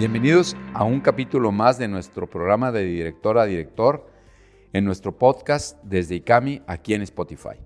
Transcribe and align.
Bienvenidos 0.00 0.56
a 0.72 0.84
un 0.84 1.00
capítulo 1.00 1.52
más 1.52 1.76
de 1.76 1.86
nuestro 1.86 2.26
programa 2.26 2.72
de 2.72 2.84
director 2.84 3.36
a 3.36 3.44
director 3.44 4.06
en 4.72 4.86
nuestro 4.86 5.18
podcast 5.18 5.76
desde 5.82 6.14
ICAMI 6.14 6.62
aquí 6.66 6.94
en 6.94 7.02
Spotify. 7.02 7.60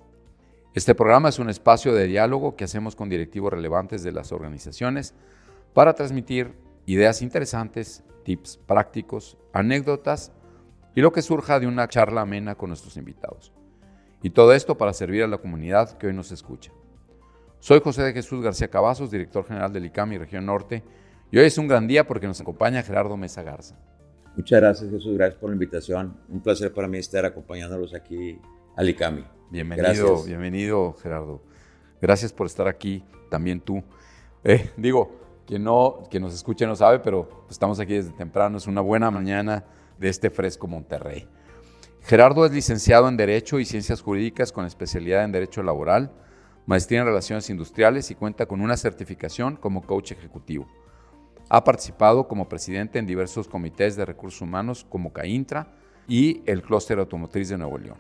Este 0.75 0.97
programa 0.97 1.29
es 1.29 1.39
un 1.39 1.49
espacio 1.49 1.95
de 1.95 2.09
diálogo 2.09 2.57
que 2.57 2.65
hacemos 2.65 2.97
con 2.97 3.09
directivos 3.09 3.53
relevantes 3.53 4.03
de 4.03 4.11
las 4.11 4.33
organizaciones 4.33 5.15
para 5.75 5.95
transmitir 5.95 6.57
ideas 6.87 7.23
interesantes, 7.23 8.03
tips 8.25 8.57
prácticos, 8.67 9.39
anécdotas 9.53 10.33
y 10.97 11.03
lo 11.03 11.13
que 11.13 11.23
surja 11.23 11.61
de 11.61 11.69
una 11.69 11.87
charla 11.87 12.23
amena 12.23 12.57
con 12.57 12.71
nuestros 12.71 12.97
invitados. 12.97 13.53
Y 14.25 14.31
todo 14.31 14.55
esto 14.55 14.77
para 14.77 14.93
servir 14.93 15.23
a 15.23 15.29
la 15.29 15.39
comunidad 15.39 15.97
que 15.99 16.09
hoy 16.09 16.15
nos 16.15 16.33
escucha. 16.33 16.73
Soy 17.61 17.81
José 17.81 18.03
de 18.03 18.13
Jesús 18.13 18.43
García 18.43 18.67
Cavazos, 18.67 19.13
director 19.13 19.47
general 19.47 19.73
del 19.73 19.85
ICAMI 19.85 20.19
Región 20.19 20.47
Norte 20.47 20.83
y 21.35 21.39
hoy 21.39 21.47
es 21.47 21.59
un 21.59 21.67
gran 21.67 21.89
día 21.89 22.07
porque 22.07 22.29
nos 22.29 22.41
acompaña 22.41 22.81
Gerardo 22.85 23.17
Mesa 23.17 23.43
Garza. 23.43 23.75
Muchas 24.37 24.61
gracias 24.61 24.89
Jesús, 24.89 25.17
gracias 25.17 25.37
por 25.41 25.51
la 25.51 25.55
invitación. 25.55 26.17
Un 26.29 26.41
placer 26.41 26.73
para 26.73 26.87
mí 26.87 26.99
estar 26.99 27.25
acompañándolos 27.25 27.93
aquí 27.93 28.39
al 28.77 28.89
ICAMI. 28.91 29.25
Bienvenido, 29.51 30.23
bienvenido 30.23 30.93
Gerardo. 31.03 31.43
Gracias 32.01 32.33
por 32.33 32.47
estar 32.47 32.69
aquí, 32.69 33.03
también 33.31 33.59
tú. 33.61 33.83
Eh, 34.45 34.71
digo, 34.77 35.11
quien, 35.45 35.65
no, 35.65 36.05
quien 36.09 36.23
nos 36.23 36.33
escuche 36.35 36.69
no 36.69 36.77
sabe, 36.77 37.01
pero 37.01 37.45
estamos 37.51 37.81
aquí 37.81 37.95
desde 37.95 38.13
temprano, 38.13 38.59
es 38.59 38.69
una 38.69 38.81
buena 38.81 39.11
mañana 39.11 39.65
de 39.99 40.11
este 40.11 40.31
fresco 40.31 40.69
Monterrey. 40.69 41.27
Gerardo 42.03 42.47
es 42.47 42.53
licenciado 42.53 43.09
en 43.09 43.17
Derecho 43.17 43.59
y 43.59 43.65
Ciencias 43.65 44.03
Jurídicas 44.03 44.53
con 44.53 44.67
especialidad 44.67 45.25
en 45.25 45.33
Derecho 45.33 45.65
Laboral, 45.65 46.13
maestría 46.65 47.01
en 47.01 47.07
Relaciones 47.07 47.51
Industriales 47.51 48.09
y 48.13 48.15
cuenta 48.15 48.47
con 48.47 48.61
una 48.61 48.77
certificación 48.77 49.57
como 49.57 49.83
coach 49.85 50.13
ejecutivo. 50.13 50.69
Ha 51.49 51.63
participado 51.63 52.27
como 52.27 52.49
presidente 52.49 52.99
en 52.99 53.07
diversos 53.07 53.49
comités 53.49 53.97
de 53.97 54.05
recursos 54.05 54.41
humanos 54.41 54.87
como 54.89 55.13
CAINTRA 55.13 55.69
y 56.09 56.43
el 56.47 56.63
Clúster 56.63 56.99
Automotriz 56.99 57.49
de 57.49 57.59
Nuevo 57.59 57.79
León. 57.79 57.99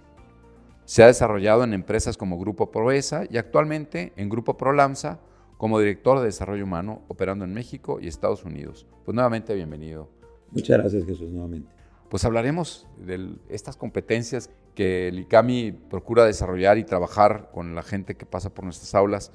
Se 0.84 1.02
ha 1.02 1.06
desarrollado 1.06 1.64
en 1.64 1.72
empresas 1.72 2.16
como 2.16 2.38
Grupo 2.38 2.70
Proesa 2.70 3.24
y 3.30 3.38
actualmente 3.38 4.12
en 4.16 4.28
Grupo 4.28 4.56
ProLamsa 4.56 5.20
como 5.56 5.78
director 5.78 6.18
de 6.18 6.26
desarrollo 6.26 6.64
humano 6.64 7.02
operando 7.08 7.44
en 7.44 7.54
México 7.54 7.98
y 8.00 8.08
Estados 8.08 8.44
Unidos. 8.44 8.86
Pues 9.04 9.14
nuevamente 9.14 9.54
bienvenido. 9.54 10.10
Muchas 10.50 10.78
gracias 10.78 11.04
Jesús 11.04 11.30
nuevamente. 11.30 11.70
Pues 12.08 12.24
hablaremos 12.24 12.86
de 12.98 13.36
estas 13.48 13.76
competencias 13.76 14.50
que 14.74 15.08
el 15.08 15.20
ICAMI 15.20 15.72
procura 15.72 16.24
desarrollar 16.24 16.78
y 16.78 16.84
trabajar 16.84 17.50
con 17.52 17.74
la 17.74 17.82
gente 17.82 18.16
que 18.16 18.26
pasa 18.26 18.52
por 18.52 18.64
nuestras 18.64 18.94
aulas 18.94 19.32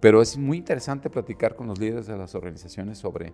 pero 0.00 0.22
es 0.22 0.36
muy 0.38 0.58
interesante 0.58 1.10
platicar 1.10 1.56
con 1.56 1.66
los 1.66 1.78
líderes 1.78 2.06
de 2.06 2.16
las 2.16 2.34
organizaciones 2.34 2.98
sobre 2.98 3.32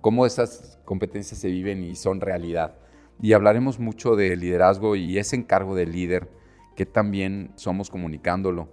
cómo 0.00 0.26
esas 0.26 0.78
competencias 0.84 1.40
se 1.40 1.48
viven 1.48 1.82
y 1.84 1.94
son 1.94 2.20
realidad. 2.20 2.74
Y 3.20 3.32
hablaremos 3.32 3.78
mucho 3.78 4.16
de 4.16 4.36
liderazgo 4.36 4.96
y 4.96 5.18
ese 5.18 5.36
encargo 5.36 5.74
del 5.74 5.92
líder 5.92 6.28
que 6.76 6.86
también 6.86 7.52
somos 7.54 7.88
comunicándolo. 7.90 8.68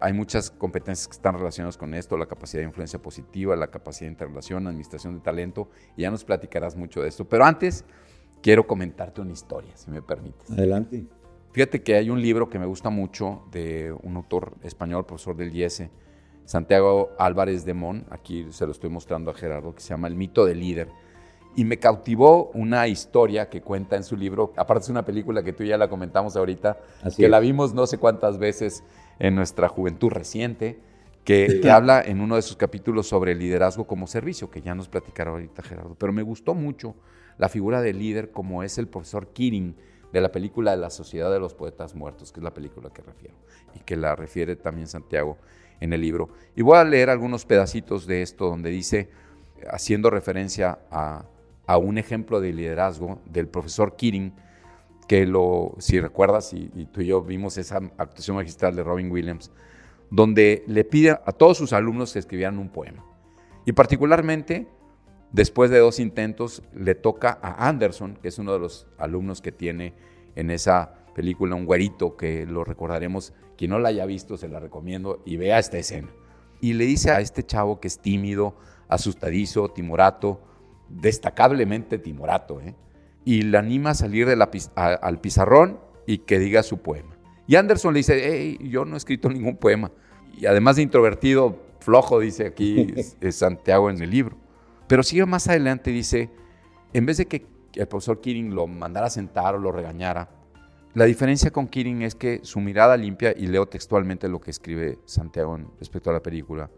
Hay 0.00 0.12
muchas 0.12 0.50
competencias 0.50 1.08
que 1.08 1.14
están 1.14 1.36
relacionadas 1.36 1.78
con 1.78 1.94
esto, 1.94 2.16
la 2.18 2.26
capacidad 2.26 2.60
de 2.60 2.68
influencia 2.68 3.00
positiva, 3.00 3.56
la 3.56 3.68
capacidad 3.68 4.08
de 4.08 4.12
interrelación, 4.12 4.66
administración 4.66 5.14
de 5.14 5.20
talento, 5.20 5.70
y 5.96 6.02
ya 6.02 6.10
nos 6.10 6.24
platicarás 6.24 6.76
mucho 6.76 7.00
de 7.00 7.08
esto. 7.08 7.26
Pero 7.26 7.44
antes, 7.44 7.84
quiero 8.42 8.66
comentarte 8.66 9.22
una 9.22 9.32
historia, 9.32 9.74
si 9.76 9.90
me 9.90 10.02
permites. 10.02 10.50
Adelante. 10.50 11.06
Fíjate 11.52 11.82
que 11.82 11.94
hay 11.94 12.10
un 12.10 12.20
libro 12.20 12.50
que 12.50 12.58
me 12.58 12.66
gusta 12.66 12.90
mucho 12.90 13.44
de 13.50 13.96
un 14.02 14.16
autor 14.16 14.56
español, 14.62 15.06
profesor 15.06 15.36
del 15.36 15.54
IESE, 15.54 15.90
Santiago 16.44 17.12
Álvarez 17.18 17.64
de 17.64 17.74
Mon, 17.74 18.04
aquí 18.10 18.46
se 18.50 18.66
lo 18.66 18.72
estoy 18.72 18.90
mostrando 18.90 19.30
a 19.30 19.34
Gerardo, 19.34 19.74
que 19.74 19.80
se 19.80 19.90
llama 19.90 20.08
El 20.08 20.14
mito 20.14 20.44
del 20.44 20.60
líder. 20.60 20.88
Y 21.56 21.64
me 21.64 21.78
cautivó 21.78 22.50
una 22.54 22.88
historia 22.88 23.48
que 23.48 23.62
cuenta 23.62 23.96
en 23.96 24.02
su 24.02 24.16
libro, 24.16 24.52
aparte 24.56 24.84
es 24.84 24.88
una 24.90 25.04
película 25.04 25.42
que 25.42 25.52
tú 25.52 25.62
ya 25.62 25.78
la 25.78 25.88
comentamos 25.88 26.36
ahorita, 26.36 26.78
que 27.16 27.28
la 27.28 27.38
vimos 27.38 27.74
no 27.74 27.86
sé 27.86 27.98
cuántas 27.98 28.38
veces 28.38 28.82
en 29.18 29.36
nuestra 29.36 29.68
juventud 29.68 30.10
reciente, 30.10 30.80
que, 31.22 31.60
que, 31.62 31.70
habla 31.70 32.02
en 32.02 32.20
uno 32.20 32.36
de 32.36 32.42
sus 32.42 32.56
capítulos 32.56 33.06
sobre 33.06 33.32
el 33.32 33.38
liderazgo 33.38 33.86
como 33.86 34.06
servicio, 34.06 34.50
que 34.50 34.60
ya 34.60 34.74
nos 34.74 34.88
platicará 34.88 35.30
ahorita 35.30 35.62
Gerardo. 35.62 35.94
Pero 35.98 36.12
me 36.12 36.22
gustó 36.22 36.54
mucho 36.54 36.94
la 37.38 37.48
figura 37.48 37.80
del 37.80 37.98
líder 37.98 38.30
como 38.30 38.62
es 38.62 38.76
el 38.76 38.88
profesor 38.88 39.28
Kirin 39.28 39.76
de 40.12 40.20
la 40.20 40.30
película 40.30 40.72
de 40.72 40.76
la 40.76 40.90
Sociedad 40.90 41.32
de 41.32 41.40
los 41.40 41.54
Poetas 41.54 41.94
Muertos, 41.94 42.30
que 42.30 42.40
es 42.40 42.44
la 42.44 42.54
película 42.54 42.90
que 42.90 43.02
refiero, 43.02 43.34
y 43.74 43.80
que 43.80 43.96
la 43.96 44.14
refiere 44.14 44.54
también 44.54 44.86
Santiago 44.86 45.38
en 45.80 45.92
el 45.92 46.00
libro. 46.00 46.30
Y 46.56 46.62
voy 46.62 46.78
a 46.78 46.84
leer 46.84 47.10
algunos 47.10 47.44
pedacitos 47.44 48.06
de 48.06 48.22
esto 48.22 48.48
donde 48.48 48.70
dice, 48.70 49.08
haciendo 49.70 50.10
referencia 50.10 50.78
a, 50.90 51.26
un 51.78 51.98
ejemplo 51.98 52.40
de 52.40 52.52
liderazgo 52.52 53.20
del 53.26 53.48
profesor 53.48 53.96
Keating, 53.96 54.34
que 55.08 55.26
lo, 55.26 55.74
si 55.78 56.00
recuerdas, 56.00 56.52
y, 56.52 56.70
y, 56.74 56.86
tú 56.86 57.00
y 57.00 57.06
yo 57.06 57.22
vimos 57.22 57.58
esa 57.58 57.76
actuación 57.98 58.36
magistral 58.36 58.76
de 58.76 58.82
Robin 58.82 59.10
Williams, 59.10 59.50
donde 60.10 60.62
le 60.66 60.84
pide 60.84 61.10
a 61.10 61.32
todos 61.32 61.58
sus 61.58 61.72
alumnos 61.72 62.12
que 62.12 62.18
escribieran 62.18 62.58
un 62.58 62.68
poema. 62.68 63.04
Y 63.66 63.72
particularmente, 63.72 64.66
después 65.32 65.70
de 65.70 65.78
dos 65.78 66.00
intentos, 66.00 66.62
le 66.74 66.94
toca 66.94 67.38
a 67.42 67.68
Anderson, 67.68 68.18
que 68.20 68.28
es 68.28 68.38
uno 68.38 68.52
de 68.52 68.58
los 68.58 68.86
alumnos 68.98 69.40
que 69.40 69.52
tiene 69.52 69.94
en 70.36 70.50
esa 70.50 70.94
película, 71.14 71.54
un 71.54 71.64
güerito 71.64 72.16
que 72.16 72.46
lo 72.46 72.64
recordaremos 72.64 73.32
quien 73.56 73.70
no 73.70 73.78
la 73.78 73.90
haya 73.90 74.06
visto, 74.06 74.36
se 74.36 74.48
la 74.48 74.60
recomiendo 74.60 75.22
y 75.24 75.36
vea 75.36 75.58
esta 75.58 75.78
escena. 75.78 76.08
Y 76.60 76.74
le 76.74 76.84
dice 76.84 77.10
a 77.10 77.20
este 77.20 77.44
chavo 77.44 77.80
que 77.80 77.88
es 77.88 77.98
tímido, 77.98 78.56
asustadizo, 78.88 79.68
timorato, 79.68 80.40
destacablemente 80.88 81.98
timorato, 81.98 82.60
¿eh? 82.60 82.74
y 83.24 83.42
le 83.42 83.58
anima 83.58 83.90
a 83.90 83.94
salir 83.94 84.26
de 84.26 84.36
la, 84.36 84.50
al 84.76 85.20
pizarrón 85.20 85.78
y 86.06 86.18
que 86.18 86.38
diga 86.38 86.62
su 86.62 86.78
poema. 86.78 87.16
Y 87.46 87.56
Anderson 87.56 87.92
le 87.92 87.98
dice, 87.98 88.20
hey, 88.24 88.58
yo 88.62 88.84
no 88.84 88.94
he 88.94 88.96
escrito 88.96 89.28
ningún 89.28 89.56
poema. 89.56 89.90
Y 90.36 90.46
además 90.46 90.76
de 90.76 90.82
introvertido, 90.82 91.58
flojo, 91.80 92.20
dice 92.20 92.46
aquí 92.46 92.94
Santiago 93.30 93.90
en 93.90 94.02
el 94.02 94.10
libro. 94.10 94.36
Pero 94.86 95.02
sigue 95.02 95.26
más 95.26 95.48
adelante, 95.48 95.90
dice, 95.90 96.30
en 96.92 97.06
vez 97.06 97.18
de 97.18 97.26
que 97.26 97.46
el 97.74 97.86
profesor 97.86 98.20
Kirin 98.20 98.54
lo 98.54 98.66
mandara 98.66 99.06
a 99.06 99.10
sentar 99.10 99.54
o 99.54 99.58
lo 99.58 99.72
regañara, 99.72 100.30
la 100.94 101.06
diferencia 101.06 101.50
con 101.50 101.66
Kirin 101.66 102.02
es 102.02 102.14
que 102.14 102.40
su 102.44 102.60
mirada 102.60 102.96
limpia, 102.96 103.34
y 103.36 103.48
leo 103.48 103.66
textualmente 103.66 104.28
lo 104.28 104.40
que 104.40 104.52
escribe 104.52 104.98
Santiago 105.06 105.58
respecto 105.78 106.10
a 106.10 106.12
la 106.12 106.22
película, 106.22 106.70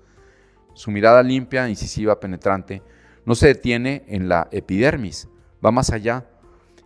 su 0.72 0.90
mirada 0.90 1.22
limpia, 1.22 1.68
incisiva, 1.68 2.18
penetrante, 2.18 2.82
no 3.26 3.34
se 3.34 3.48
detiene 3.48 4.04
en 4.08 4.28
la 4.28 4.48
epidermis, 4.52 5.28
va 5.64 5.70
más 5.70 5.90
allá, 5.90 6.26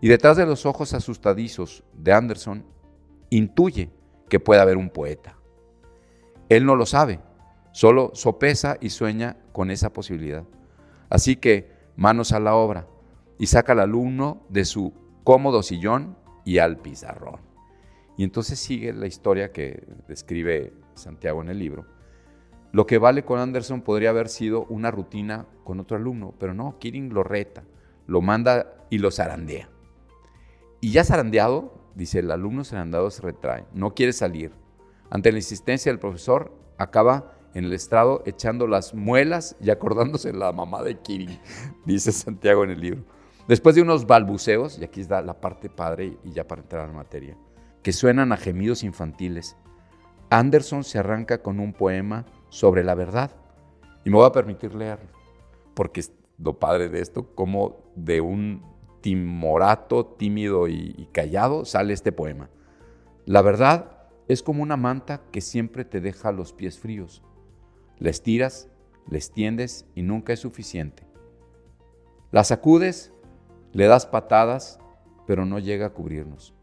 y 0.01 0.09
detrás 0.09 0.37
de 0.37 0.47
los 0.47 0.67
ojos 0.67 0.93
asustadizos 0.93 1.85
de 1.93 2.13
Anderson, 2.13 2.65
intuye 3.31 3.91
que 4.29 4.41
puede 4.41 4.61
haber 4.61 4.77
un 4.77 4.91
poeta. 4.91 5.37
Él 6.49 6.67
no 6.67 6.75
lo 6.75 6.87
sabe, 6.87 7.21
solo 7.73 8.11
sopesa 8.15 8.77
y 8.81 8.91
sueña 8.91 9.37
con 9.53 9.71
esa 9.71 9.93
posibilidad. 9.93 10.45
Así 11.09 11.37
que 11.37 11.71
manos 11.97 12.33
a 12.33 12.41
la 12.41 12.55
obra 12.55 12.89
y 13.39 13.47
saca 13.47 13.73
al 13.73 13.81
alumno 13.81 14.43
de 14.49 14.65
su 14.65 14.93
cómodo 15.23 15.63
sillón 15.63 16.17
y 16.51 16.59
al 16.59 16.79
pizarrón. 16.79 17.39
Y 18.17 18.25
entonces 18.25 18.59
sigue 18.59 18.93
la 18.93 19.07
historia 19.07 19.53
que 19.53 19.87
describe 20.09 20.73
Santiago 20.95 21.43
en 21.43 21.49
el 21.49 21.61
libro. 21.61 21.87
Lo 22.73 22.89
que 22.89 22.99
vale 22.99 23.25
con 23.25 23.39
Anderson 23.39 23.83
podría 23.83 24.11
haber 24.11 24.29
sido 24.29 24.65
una 24.65 24.91
rutina 24.91 25.47
con 25.63 25.79
otro 25.79 25.97
alumno, 25.97 26.35
pero 26.41 26.53
no, 26.53 26.77
Kirin 26.81 27.15
lo 27.15 27.23
reta, 27.23 27.63
lo 28.09 28.21
manda 28.21 28.75
y 28.91 28.99
lo 28.99 29.13
zarandea. 29.13 29.69
Y 30.81 30.91
ya 30.91 31.05
zarandeado, 31.05 31.73
dice 31.95 32.19
el 32.19 32.33
alumno 32.33 32.65
zarandeado 32.65 33.13
se 33.13 33.23
retrae, 33.23 33.65
no 33.73 33.95
quiere 33.95 34.13
salir. 34.13 34.51
Ante 35.09 35.31
la 35.31 35.39
insistencia 35.39 35.93
del 35.93 36.01
profesor, 36.01 36.53
acaba 36.79 37.37
en 37.55 37.67
el 37.67 37.73
estrado 37.73 38.25
echando 38.27 38.67
las 38.67 38.93
muelas 38.93 39.55
y 39.61 39.71
acordándose 39.71 40.33
de 40.33 40.39
la 40.39 40.51
mamá 40.51 40.83
de 40.83 40.99
Kirin, 40.99 41.39
dice 41.87 42.11
Santiago 42.11 42.65
en 42.65 42.71
el 42.71 42.81
libro. 42.81 43.20
Después 43.51 43.75
de 43.75 43.83
unos 43.83 44.07
balbuceos, 44.07 44.79
y 44.79 44.85
aquí 44.85 45.01
está 45.01 45.23
la 45.23 45.41
parte 45.41 45.69
padre 45.69 46.17
y 46.23 46.31
ya 46.31 46.47
para 46.47 46.63
entrar 46.63 46.87
la 46.87 46.95
materia, 46.95 47.37
que 47.83 47.93
suenan 47.93 48.31
a 48.31 48.37
gemidos 48.37 48.85
infantiles, 48.85 49.57
Anderson 50.31 50.85
se 50.85 51.01
arranca 51.01 51.43
con 51.43 51.59
un 51.59 51.73
poema 51.73 52.27
sobre 52.49 52.85
la 52.85 52.95
verdad. 52.95 53.33
Y 54.05 54.11
me 54.11 54.19
voy 54.19 54.27
a 54.27 54.31
permitir 54.31 54.73
leerlo, 54.77 55.09
porque 55.75 55.99
es 55.99 56.13
lo 56.39 56.61
padre 56.61 56.91
de 56.91 57.01
esto, 57.01 57.35
como 57.35 57.91
de 57.97 58.21
un 58.21 58.63
timorato, 59.01 60.07
tímido 60.07 60.69
y, 60.69 61.09
callado 61.11 61.65
sale 61.65 61.93
este 61.93 62.13
poema. 62.13 62.51
La 63.27 63.43
verdad 63.43 64.07
es 64.29 64.45
como 64.45 64.63
una 64.63 64.77
manta 64.77 65.23
que 65.33 65.41
siempre 65.41 65.85
te 65.85 66.01
deja 66.01 66.31
los 66.31 66.53
pies 66.53 66.79
fríos. 66.79 67.21
La 67.99 68.11
estiras, 68.11 68.69
la 69.11 69.17
extiendes 69.17 69.87
y 69.97 70.03
nunca 70.03 70.35
es 70.35 70.39
suficiente. 70.39 71.03
La 72.31 72.45
sacudes 72.45 73.13
le 73.73 73.87
das 73.87 74.07
patadas, 74.07 74.79
pero 75.27 75.47
no 75.47 75.59
llega 75.59 75.87
a 75.87 75.91
cubrirnos. 75.91 76.55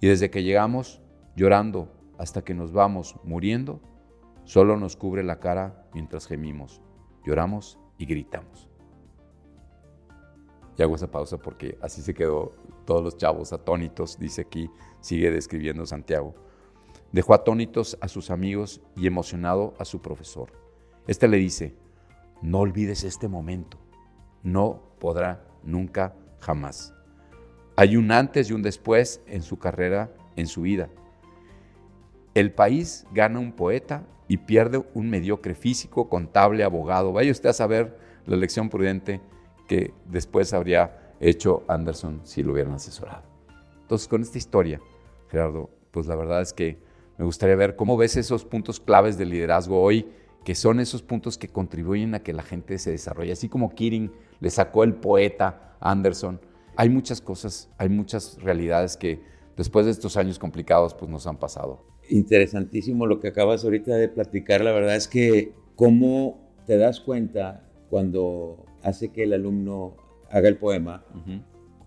Y 0.00 0.08
desde 0.08 0.30
que 0.30 0.42
llegamos 0.42 1.02
llorando 1.36 1.92
hasta 2.18 2.42
que 2.42 2.54
nos 2.54 2.72
vamos 2.72 3.16
muriendo, 3.24 3.80
solo 4.44 4.76
nos 4.76 4.96
cubre 4.96 5.22
la 5.22 5.40
cara 5.40 5.88
mientras 5.92 6.26
gemimos, 6.26 6.80
lloramos 7.24 7.78
y 7.98 8.06
gritamos. 8.06 8.68
Y 10.76 10.82
hago 10.82 10.94
esa 10.94 11.10
pausa 11.10 11.38
porque 11.38 11.76
así 11.82 12.02
se 12.02 12.14
quedó 12.14 12.52
todos 12.84 13.02
los 13.02 13.16
chavos 13.16 13.52
atónitos, 13.52 14.18
dice 14.18 14.42
aquí, 14.42 14.70
sigue 15.00 15.30
describiendo 15.30 15.84
Santiago. 15.84 16.34
Dejó 17.12 17.34
atónitos 17.34 17.98
a 18.00 18.08
sus 18.08 18.30
amigos 18.30 18.80
y 18.94 19.06
emocionado 19.06 19.74
a 19.78 19.84
su 19.84 20.00
profesor. 20.00 20.52
Este 21.06 21.26
le 21.26 21.38
dice, 21.38 21.74
no 22.42 22.60
olvides 22.60 23.02
este 23.02 23.28
momento, 23.28 23.78
no 24.42 24.82
podrá 25.00 25.44
nunca 25.64 26.14
jamás. 26.40 26.94
Hay 27.76 27.96
un 27.96 28.10
antes 28.10 28.50
y 28.50 28.52
un 28.52 28.62
después 28.62 29.20
en 29.26 29.42
su 29.42 29.58
carrera, 29.58 30.12
en 30.36 30.46
su 30.46 30.62
vida. 30.62 30.88
El 32.34 32.52
país 32.52 33.06
gana 33.12 33.38
un 33.38 33.52
poeta 33.52 34.04
y 34.28 34.36
pierde 34.38 34.84
un 34.94 35.10
mediocre 35.10 35.54
físico, 35.54 36.08
contable, 36.08 36.64
abogado. 36.64 37.12
Vaya 37.12 37.32
usted 37.32 37.48
a 37.48 37.54
saber 37.54 37.98
la 38.26 38.36
lección 38.36 38.68
prudente 38.68 39.20
que 39.66 39.92
después 40.06 40.52
habría 40.52 41.14
hecho 41.20 41.64
Anderson 41.68 42.20
si 42.24 42.42
lo 42.42 42.52
hubieran 42.52 42.74
asesorado. 42.74 43.22
Entonces, 43.82 44.06
con 44.06 44.22
esta 44.22 44.38
historia, 44.38 44.80
Gerardo, 45.30 45.70
pues 45.90 46.06
la 46.06 46.14
verdad 46.14 46.42
es 46.42 46.52
que 46.52 46.78
me 47.16 47.24
gustaría 47.24 47.56
ver 47.56 47.74
cómo 47.74 47.96
ves 47.96 48.16
esos 48.16 48.44
puntos 48.44 48.80
claves 48.80 49.18
del 49.18 49.30
liderazgo 49.30 49.80
hoy, 49.80 50.06
que 50.44 50.54
son 50.54 50.78
esos 50.78 51.02
puntos 51.02 51.36
que 51.38 51.48
contribuyen 51.48 52.14
a 52.14 52.22
que 52.22 52.32
la 52.32 52.42
gente 52.42 52.78
se 52.78 52.90
desarrolle. 52.90 53.32
Así 53.32 53.48
como 53.48 53.74
Kirin 53.74 54.12
le 54.40 54.50
sacó 54.50 54.84
el 54.84 54.94
poeta 54.94 55.76
Anderson, 55.80 56.40
hay 56.76 56.88
muchas 56.88 57.20
cosas, 57.20 57.70
hay 57.76 57.88
muchas 57.88 58.40
realidades 58.40 58.96
que 58.96 59.20
después 59.56 59.84
de 59.86 59.92
estos 59.92 60.16
años 60.16 60.38
complicados, 60.38 60.94
pues 60.94 61.10
nos 61.10 61.26
han 61.26 61.36
pasado. 61.36 61.84
Interesantísimo 62.08 63.06
lo 63.06 63.20
que 63.20 63.28
acabas 63.28 63.64
ahorita 63.64 63.96
de 63.96 64.08
platicar. 64.08 64.62
La 64.62 64.72
verdad 64.72 64.96
es 64.96 65.08
que 65.08 65.52
cómo 65.74 66.38
te 66.66 66.78
das 66.78 67.00
cuenta 67.00 67.68
cuando 67.90 68.64
hace 68.82 69.08
que 69.08 69.24
el 69.24 69.32
alumno 69.32 69.96
haga 70.30 70.48
el 70.48 70.56
poema, 70.56 71.04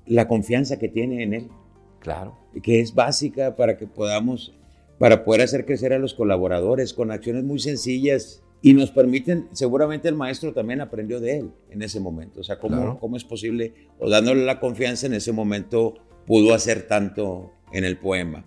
la 0.06 0.28
confianza 0.28 0.78
que 0.78 0.90
tiene 0.90 1.24
en 1.24 1.34
él. 1.34 1.50
Claro. 2.00 2.38
Que 2.62 2.82
es 2.82 2.94
básica 2.94 3.56
para 3.56 3.78
que 3.78 3.88
podamos, 3.88 4.54
para 5.00 5.24
poder 5.24 5.42
hacer 5.42 5.66
crecer 5.66 5.94
a 5.94 6.00
los 6.00 6.14
colaboradores 6.14 6.94
con 6.94 7.12
acciones 7.12 7.44
muy 7.44 7.60
sencillas 7.60 8.44
y 8.62 8.74
nos 8.74 8.92
permiten, 8.92 9.48
seguramente 9.54 10.08
el 10.08 10.16
maestro 10.16 10.54
también 10.54 10.82
aprendió 10.82 11.20
de 11.20 11.40
él 11.40 11.52
en 11.70 11.82
ese 11.82 12.00
momento. 12.00 12.42
O 12.42 12.44
sea, 12.44 12.60
cómo, 12.60 13.00
cómo 13.00 13.18
es 13.18 13.24
posible, 13.24 13.74
o 14.00 14.10
dándole 14.10 14.46
la 14.46 14.60
confianza 14.60 15.08
en 15.08 15.14
ese 15.14 15.32
momento, 15.32 15.96
pudo 16.28 16.54
hacer 16.54 16.88
tanto 16.88 17.52
en 17.72 17.86
el 17.86 17.98
poema. 17.98 18.46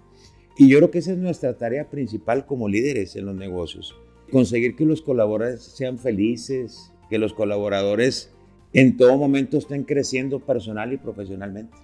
Y 0.57 0.69
yo 0.69 0.79
creo 0.79 0.91
que 0.93 0.99
esa 0.99 1.13
es 1.13 1.19
nuestra 1.19 1.59
tarea 1.59 1.91
principal 1.91 2.47
como 2.47 2.69
líderes 2.69 3.17
en 3.17 3.27
los 3.27 3.35
negocios. 3.35 3.97
Conseguir 4.31 4.77
que 4.77 4.85
los 4.85 5.03
colaboradores 5.03 5.63
sean 5.63 5.99
felices, 5.99 6.93
que 7.11 7.19
los 7.19 7.35
colaboradores 7.35 8.33
en 8.73 8.97
todo 8.97 9.17
momento 9.17 9.59
estén 9.59 9.83
creciendo 9.83 10.39
personal 10.41 10.93
y 10.93 10.97
profesionalmente. 10.97 11.77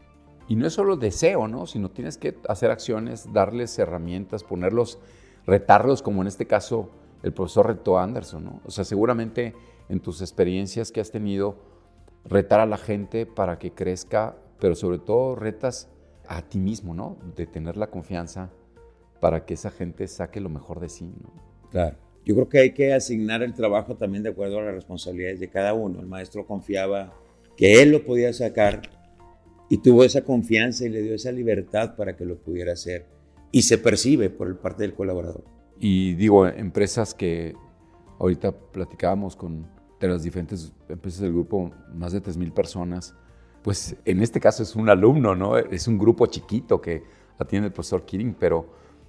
Y 0.48 0.54
no 0.54 0.66
es 0.66 0.72
solo 0.72 0.96
deseo, 0.96 1.48
¿no? 1.48 1.66
Sino 1.66 1.90
tienes 1.90 2.16
que 2.16 2.36
hacer 2.48 2.70
acciones, 2.70 3.32
darles 3.32 3.76
herramientas, 3.78 4.44
ponerlos, 4.44 4.98
retarlos, 5.46 6.02
como 6.02 6.22
en 6.22 6.28
este 6.28 6.46
caso 6.46 6.90
el 7.22 7.32
profesor 7.32 7.66
retó 7.66 7.98
a 7.98 8.02
Anderson, 8.02 8.44
¿no? 8.44 8.60
O 8.64 8.70
sea, 8.70 8.84
seguramente 8.84 9.54
en 9.88 10.00
tus 10.00 10.20
experiencias 10.20 10.92
que 10.92 11.00
has 11.00 11.10
tenido, 11.10 11.56
retar 12.24 12.60
a 12.60 12.66
la 12.66 12.76
gente 12.76 13.26
para 13.26 13.58
que 13.58 13.72
crezca, 13.72 14.36
pero 14.58 14.74
sobre 14.74 14.98
todo 14.98 15.34
retas 15.34 15.88
a 16.28 16.42
ti 16.42 16.58
mismo, 16.58 16.94
¿no? 16.94 17.18
De 17.36 17.46
tener 17.46 17.76
la 17.76 17.88
confianza 17.88 18.50
para 19.20 19.44
que 19.44 19.54
esa 19.54 19.70
gente 19.70 20.06
saque 20.06 20.40
lo 20.40 20.48
mejor 20.48 20.80
de 20.80 20.88
sí, 20.88 21.12
¿no? 21.20 21.32
Claro. 21.70 21.96
Yo 22.24 22.34
creo 22.34 22.48
que 22.48 22.58
hay 22.58 22.72
que 22.72 22.92
asignar 22.92 23.42
el 23.42 23.54
trabajo 23.54 23.96
también 23.96 24.22
de 24.22 24.30
acuerdo 24.30 24.58
a 24.58 24.62
las 24.62 24.74
responsabilidades 24.74 25.40
de 25.40 25.48
cada 25.48 25.72
uno. 25.72 26.00
El 26.00 26.06
maestro 26.06 26.46
confiaba 26.46 27.14
que 27.56 27.82
él 27.82 27.90
lo 27.90 28.04
podía 28.04 28.32
sacar 28.32 28.82
y 29.70 29.78
tuvo 29.78 30.04
esa 30.04 30.22
confianza 30.22 30.84
y 30.84 30.90
le 30.90 31.02
dio 31.02 31.14
esa 31.14 31.32
libertad 31.32 31.96
para 31.96 32.16
que 32.16 32.24
lo 32.24 32.36
pudiera 32.36 32.72
hacer. 32.72 33.06
Y 33.52 33.62
se 33.62 33.78
percibe 33.78 34.28
por 34.30 34.48
el 34.48 34.56
parte 34.56 34.82
del 34.82 34.94
colaborador. 34.94 35.44
Y 35.80 36.14
digo, 36.14 36.46
empresas 36.46 37.14
que 37.14 37.56
ahorita 38.20 38.52
platicábamos 38.52 39.34
con 39.34 39.66
de 39.98 40.08
las 40.08 40.22
diferentes 40.22 40.72
empresas 40.88 41.20
del 41.20 41.32
grupo, 41.32 41.72
más 41.92 42.12
de 42.12 42.22
3.000 42.22 42.52
personas, 42.52 43.14
pues 43.62 43.96
en 44.04 44.22
este 44.22 44.40
caso 44.40 44.62
es 44.62 44.76
un 44.76 44.88
alumno, 44.88 45.34
¿no? 45.34 45.58
Es 45.58 45.88
un 45.88 45.98
grupo 45.98 46.26
chiquito 46.26 46.80
que 46.80 47.02
atiende 47.38 47.66
el 47.66 47.72
profesor 47.72 48.06
Kirin, 48.06 48.34
pero, 48.38 48.66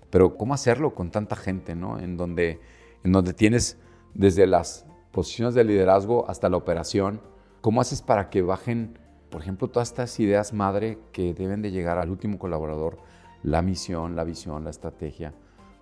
pero 0.10 0.36
¿cómo 0.36 0.54
hacerlo 0.54 0.96
con 0.96 1.12
tanta 1.12 1.36
gente, 1.36 1.76
¿no? 1.76 2.00
En 2.00 2.18
donde 2.18 2.60
en 3.04 3.12
donde 3.12 3.34
tienes 3.34 3.78
desde 4.14 4.48
las 4.48 4.86
posiciones 5.12 5.56
de 5.56 5.64
liderazgo 5.64 6.30
hasta 6.30 6.50
la 6.50 6.58
operación. 6.58 7.22
¿Cómo 7.62 7.82
haces 7.82 8.02
para 8.02 8.30
que 8.30 8.42
bajen, 8.42 8.98
por 9.30 9.42
ejemplo, 9.42 9.68
todas 9.68 9.90
estas 9.90 10.20
ideas 10.20 10.54
madre 10.54 10.98
que 11.12 11.34
deben 11.34 11.62
de 11.62 11.72
llegar 11.72 11.98
al 11.98 12.10
último 12.10 12.40
colaborador? 12.40 12.98
La 13.44 13.62
misión, 13.62 14.16
la 14.16 14.24
visión, 14.24 14.64
la 14.64 14.70
estrategia. 14.70 15.34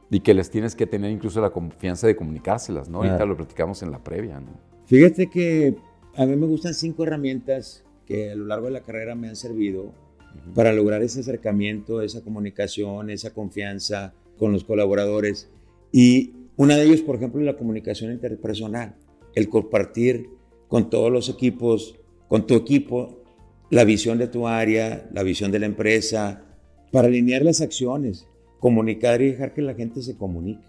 Y 0.10 0.22
que 0.22 0.34
les 0.34 0.50
tienes 0.50 0.76
que 0.76 0.88
tener 0.88 1.12
incluso 1.12 1.40
la 1.42 1.52
confianza 1.52 2.08
de 2.08 2.16
comunicárselas, 2.16 2.90
¿no? 2.90 3.00
Ahorita 3.00 3.26
lo 3.26 3.38
platicamos 3.38 3.84
en 3.84 3.92
la 3.92 4.04
previa, 4.04 4.40
¿no? 4.40 4.50
Fíjate 4.86 5.30
que 5.30 5.76
a 6.16 6.26
mí 6.26 6.36
me 6.36 6.48
gustan 6.48 6.74
cinco 6.74 7.04
herramientas 7.04 7.84
que 8.06 8.32
a 8.32 8.36
lo 8.36 8.46
largo 8.46 8.66
de 8.66 8.72
la 8.72 8.82
carrera 8.82 9.14
me 9.14 9.30
han 9.30 9.36
servido 9.36 9.94
para 10.56 10.74
lograr 10.74 11.04
ese 11.04 11.20
acercamiento, 11.20 12.02
esa 12.02 12.22
comunicación, 12.22 13.10
esa 13.10 13.34
confianza 13.34 14.14
con 14.38 14.52
los 14.52 14.64
colaboradores. 14.64 15.50
Y 15.92 16.34
una 16.58 16.76
de 16.76 16.86
ellas, 16.86 17.02
por 17.02 17.16
ejemplo, 17.16 17.40
es 17.40 17.46
la 17.46 17.56
comunicación 17.56 18.12
interpersonal, 18.12 18.96
el 19.36 19.48
compartir 19.48 20.30
con 20.68 20.90
todos 20.90 21.12
los 21.12 21.30
equipos, 21.30 22.00
con 22.28 22.48
tu 22.48 22.56
equipo, 22.56 23.24
la 23.70 23.84
visión 23.84 24.18
de 24.18 24.28
tu 24.28 24.48
área, 24.48 25.08
la 25.14 25.24
visión 25.24 25.52
de 25.52 25.60
la 25.60 25.68
empresa, 25.68 26.44
para 26.92 27.08
alinear 27.08 27.44
las 27.44 27.62
acciones, 27.62 28.28
comunicar 28.60 29.22
y 29.22 29.32
dejar 29.32 29.54
que 29.54 29.62
la 29.62 29.74
gente 29.74 30.02
se 30.02 30.18
comunique. 30.18 30.66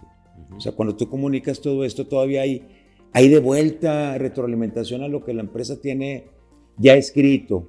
O 0.56 0.60
sea, 0.60 0.72
cuando 0.72 0.96
tú 0.96 1.08
comunicas 1.08 1.60
todo 1.60 1.84
esto, 1.84 2.06
todavía 2.06 2.42
hay, 2.42 2.66
hay 3.12 3.28
de 3.28 3.40
vuelta 3.40 4.16
retroalimentación 4.18 5.02
a 5.02 5.08
lo 5.08 5.24
que 5.24 5.34
la 5.34 5.42
empresa 5.42 5.80
tiene 5.80 6.28
ya 6.76 6.94
escrito 6.94 7.68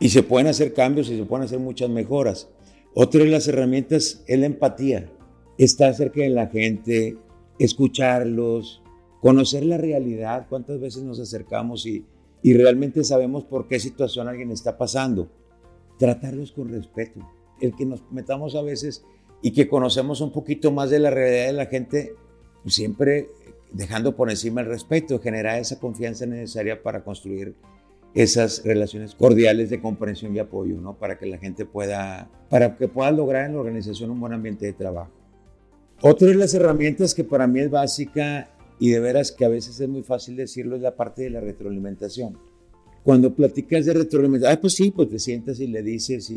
y 0.00 0.08
se 0.10 0.22
pueden 0.22 0.48
hacer 0.48 0.74
cambios 0.74 1.08
y 1.10 1.16
se 1.16 1.24
pueden 1.24 1.44
hacer 1.44 1.58
muchas 1.58 1.88
mejoras. 1.88 2.48
Otra 2.94 3.24
de 3.24 3.30
las 3.30 3.48
herramientas 3.48 4.22
es 4.26 4.38
la 4.38 4.46
empatía. 4.46 5.10
Está 5.58 5.92
cerca 5.92 6.20
de 6.20 6.30
la 6.30 6.48
gente, 6.48 7.16
escucharlos, 7.58 8.82
conocer 9.20 9.64
la 9.64 9.78
realidad, 9.78 10.46
cuántas 10.48 10.80
veces 10.80 11.02
nos 11.02 11.18
acercamos 11.20 11.86
y, 11.86 12.04
y 12.42 12.54
realmente 12.54 13.02
sabemos 13.04 13.44
por 13.44 13.66
qué 13.68 13.80
situación 13.80 14.28
alguien 14.28 14.50
está 14.50 14.76
pasando. 14.76 15.28
Tratarlos 15.98 16.52
con 16.52 16.68
respeto. 16.68 17.20
El 17.60 17.74
que 17.74 17.86
nos 17.86 18.02
metamos 18.12 18.54
a 18.56 18.62
veces 18.62 19.04
y 19.44 19.52
que 19.52 19.68
conocemos 19.68 20.22
un 20.22 20.32
poquito 20.32 20.72
más 20.72 20.88
de 20.88 20.98
la 20.98 21.10
realidad 21.10 21.48
de 21.48 21.52
la 21.52 21.66
gente, 21.66 22.14
pues 22.62 22.74
siempre 22.74 23.28
dejando 23.72 24.16
por 24.16 24.30
encima 24.30 24.62
el 24.62 24.68
respeto, 24.68 25.20
generar 25.20 25.58
esa 25.58 25.78
confianza 25.78 26.24
necesaria 26.24 26.82
para 26.82 27.04
construir 27.04 27.54
esas 28.14 28.64
relaciones 28.64 29.14
cordiales 29.14 29.68
de 29.68 29.82
comprensión 29.82 30.34
y 30.34 30.38
apoyo, 30.38 30.80
¿no? 30.80 30.96
Para 30.96 31.18
que 31.18 31.26
la 31.26 31.36
gente 31.36 31.66
pueda, 31.66 32.30
para 32.48 32.74
que 32.78 32.88
pueda 32.88 33.10
lograr 33.10 33.44
en 33.44 33.52
la 33.52 33.60
organización 33.60 34.10
un 34.10 34.18
buen 34.18 34.32
ambiente 34.32 34.64
de 34.64 34.72
trabajo. 34.72 35.10
Otra 36.00 36.28
de 36.28 36.36
las 36.36 36.54
herramientas 36.54 37.14
que 37.14 37.24
para 37.24 37.46
mí 37.46 37.60
es 37.60 37.70
básica 37.70 38.48
y 38.78 38.92
de 38.92 39.00
veras 39.00 39.30
que 39.30 39.44
a 39.44 39.48
veces 39.48 39.78
es 39.78 39.88
muy 39.90 40.04
fácil 40.04 40.36
decirlo 40.36 40.76
es 40.76 40.80
la 40.80 40.96
parte 40.96 41.20
de 41.20 41.28
la 41.28 41.40
retroalimentación. 41.40 42.38
Cuando 43.02 43.34
platicas 43.34 43.84
de 43.84 43.92
retroalimentación, 43.92 44.56
ah, 44.56 44.58
pues 44.58 44.72
sí, 44.72 44.90
pues 44.90 45.10
te 45.10 45.18
sientas 45.18 45.60
y 45.60 45.66
le 45.66 45.82
dices, 45.82 46.32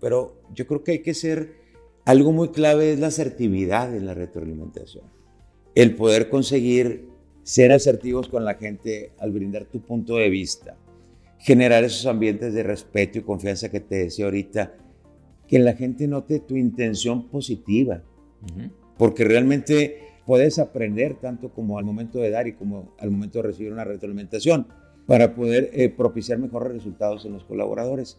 pero 0.00 0.40
yo 0.54 0.66
creo 0.66 0.82
que 0.82 0.90
hay 0.90 0.98
que 1.02 1.14
ser, 1.14 1.67
algo 2.08 2.32
muy 2.32 2.48
clave 2.48 2.94
es 2.94 2.98
la 2.98 3.08
asertividad 3.08 3.94
en 3.94 4.06
la 4.06 4.14
retroalimentación. 4.14 5.04
El 5.74 5.94
poder 5.94 6.30
conseguir 6.30 7.10
ser 7.42 7.70
asertivos 7.70 8.28
con 8.28 8.46
la 8.46 8.54
gente 8.54 9.12
al 9.18 9.30
brindar 9.30 9.66
tu 9.66 9.82
punto 9.82 10.16
de 10.16 10.30
vista, 10.30 10.78
generar 11.38 11.84
esos 11.84 12.06
ambientes 12.06 12.54
de 12.54 12.62
respeto 12.62 13.18
y 13.18 13.22
confianza 13.22 13.70
que 13.70 13.80
te 13.80 13.96
decía 13.96 14.24
ahorita, 14.24 14.74
que 15.46 15.58
la 15.58 15.74
gente 15.74 16.08
note 16.08 16.40
tu 16.40 16.56
intención 16.56 17.28
positiva 17.28 18.02
porque 18.96 19.24
realmente 19.24 19.98
puedes 20.24 20.58
aprender 20.58 21.16
tanto 21.20 21.50
como 21.50 21.76
al 21.76 21.84
momento 21.84 22.20
de 22.20 22.30
dar 22.30 22.46
y 22.46 22.54
como 22.54 22.94
al 23.00 23.10
momento 23.10 23.40
de 23.40 23.48
recibir 23.48 23.70
una 23.70 23.84
retroalimentación 23.84 24.66
para 25.06 25.34
poder 25.34 25.68
eh, 25.74 25.90
propiciar 25.90 26.38
mejores 26.38 26.72
resultados 26.72 27.26
en 27.26 27.34
los 27.34 27.44
colaboradores. 27.44 28.16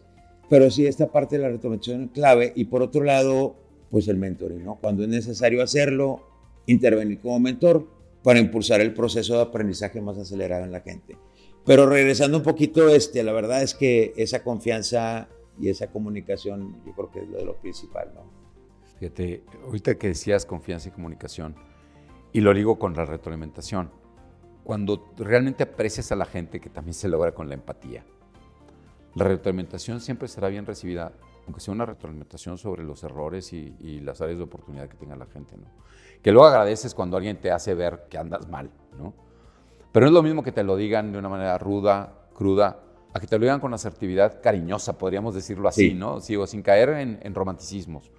Pero 0.48 0.70
sí, 0.70 0.86
esta 0.86 1.10
parte 1.10 1.38
de 1.38 1.42
la 1.42 1.48
retroalimentación 1.48 2.04
es 2.04 2.10
clave 2.12 2.52
y 2.54 2.66
por 2.66 2.82
otro 2.82 3.02
lado, 3.02 3.56
pues 3.90 4.08
el 4.08 4.16
mentoring, 4.16 4.64
¿no? 4.64 4.76
Cuando 4.76 5.02
es 5.02 5.08
necesario 5.08 5.62
hacerlo, 5.62 6.22
intervenir 6.66 7.20
como 7.20 7.40
mentor 7.40 7.86
para 8.22 8.38
impulsar 8.38 8.80
el 8.80 8.94
proceso 8.94 9.34
de 9.34 9.42
aprendizaje 9.42 10.00
más 10.00 10.18
acelerado 10.18 10.64
en 10.64 10.72
la 10.72 10.80
gente. 10.80 11.16
Pero 11.64 11.86
regresando 11.86 12.38
un 12.38 12.42
poquito, 12.42 12.88
este, 12.88 13.22
la 13.22 13.32
verdad 13.32 13.62
es 13.62 13.74
que 13.74 14.12
esa 14.16 14.42
confianza 14.42 15.28
y 15.58 15.68
esa 15.68 15.88
comunicación 15.88 16.82
yo 16.86 16.92
creo 16.92 17.10
que 17.10 17.20
es 17.20 17.28
lo 17.28 17.38
de 17.38 17.44
lo 17.44 17.56
principal, 17.56 18.12
¿no? 18.14 18.22
Fíjate, 18.98 19.44
ahorita 19.64 19.96
que 19.96 20.08
decías 20.08 20.44
confianza 20.44 20.88
y 20.88 20.92
comunicación, 20.92 21.54
y 22.32 22.40
lo 22.40 22.52
digo 22.54 22.78
con 22.78 22.94
la 22.94 23.04
retroalimentación, 23.04 23.90
cuando 24.62 25.12
realmente 25.16 25.64
aprecias 25.64 26.12
a 26.12 26.16
la 26.16 26.26
gente, 26.26 26.60
que 26.60 26.68
también 26.68 26.94
se 26.94 27.08
logra 27.08 27.32
con 27.32 27.48
la 27.48 27.54
empatía, 27.54 28.04
la 29.14 29.24
retroalimentación 29.24 30.00
siempre 30.00 30.28
será 30.28 30.48
bien 30.48 30.66
recibida, 30.66 31.12
aunque 31.50 31.60
sea 31.60 31.74
una 31.74 31.84
retroalimentación 31.84 32.58
sobre 32.58 32.84
los 32.84 33.02
errores 33.02 33.52
y, 33.52 33.74
y, 33.80 33.98
las 33.98 34.20
áreas 34.20 34.38
de 34.38 34.44
oportunidad 34.44 34.88
que 34.88 34.96
tenga 34.96 35.16
la 35.16 35.26
gente, 35.26 35.56
¿no? 35.56 35.64
Que 36.22 36.30
luego 36.30 36.46
agradeces 36.46 36.94
cuando 36.94 37.16
alguien 37.16 37.40
te 37.40 37.50
hace 37.50 37.74
ver 37.74 38.06
que 38.08 38.18
andas 38.18 38.48
mal, 38.48 38.70
¿no? 38.96 39.14
Pero 39.90 40.04
no 40.04 40.10
es 40.10 40.14
lo 40.14 40.22
mismo 40.22 40.44
que 40.44 40.52
te 40.52 40.62
lo 40.62 40.76
digan 40.76 41.10
de 41.10 41.18
una 41.18 41.28
manera 41.28 41.58
ruda, 41.58 42.28
cruda, 42.34 42.78
a 43.12 43.18
que 43.18 43.26
te 43.26 43.36
lo 43.36 43.42
digan 43.42 43.58
con 43.58 43.74
asertividad 43.74 44.40
cariñosa, 44.40 44.96
podríamos 44.96 45.34
decirlo 45.34 45.68
así, 45.68 45.90
Sí. 45.90 45.94
¿no? 45.94 46.20
Sigo, 46.20 46.46
sin 46.46 46.62
caer 46.62 46.90
en, 46.90 47.18
en 47.20 47.34
romanticismos. 47.34 48.12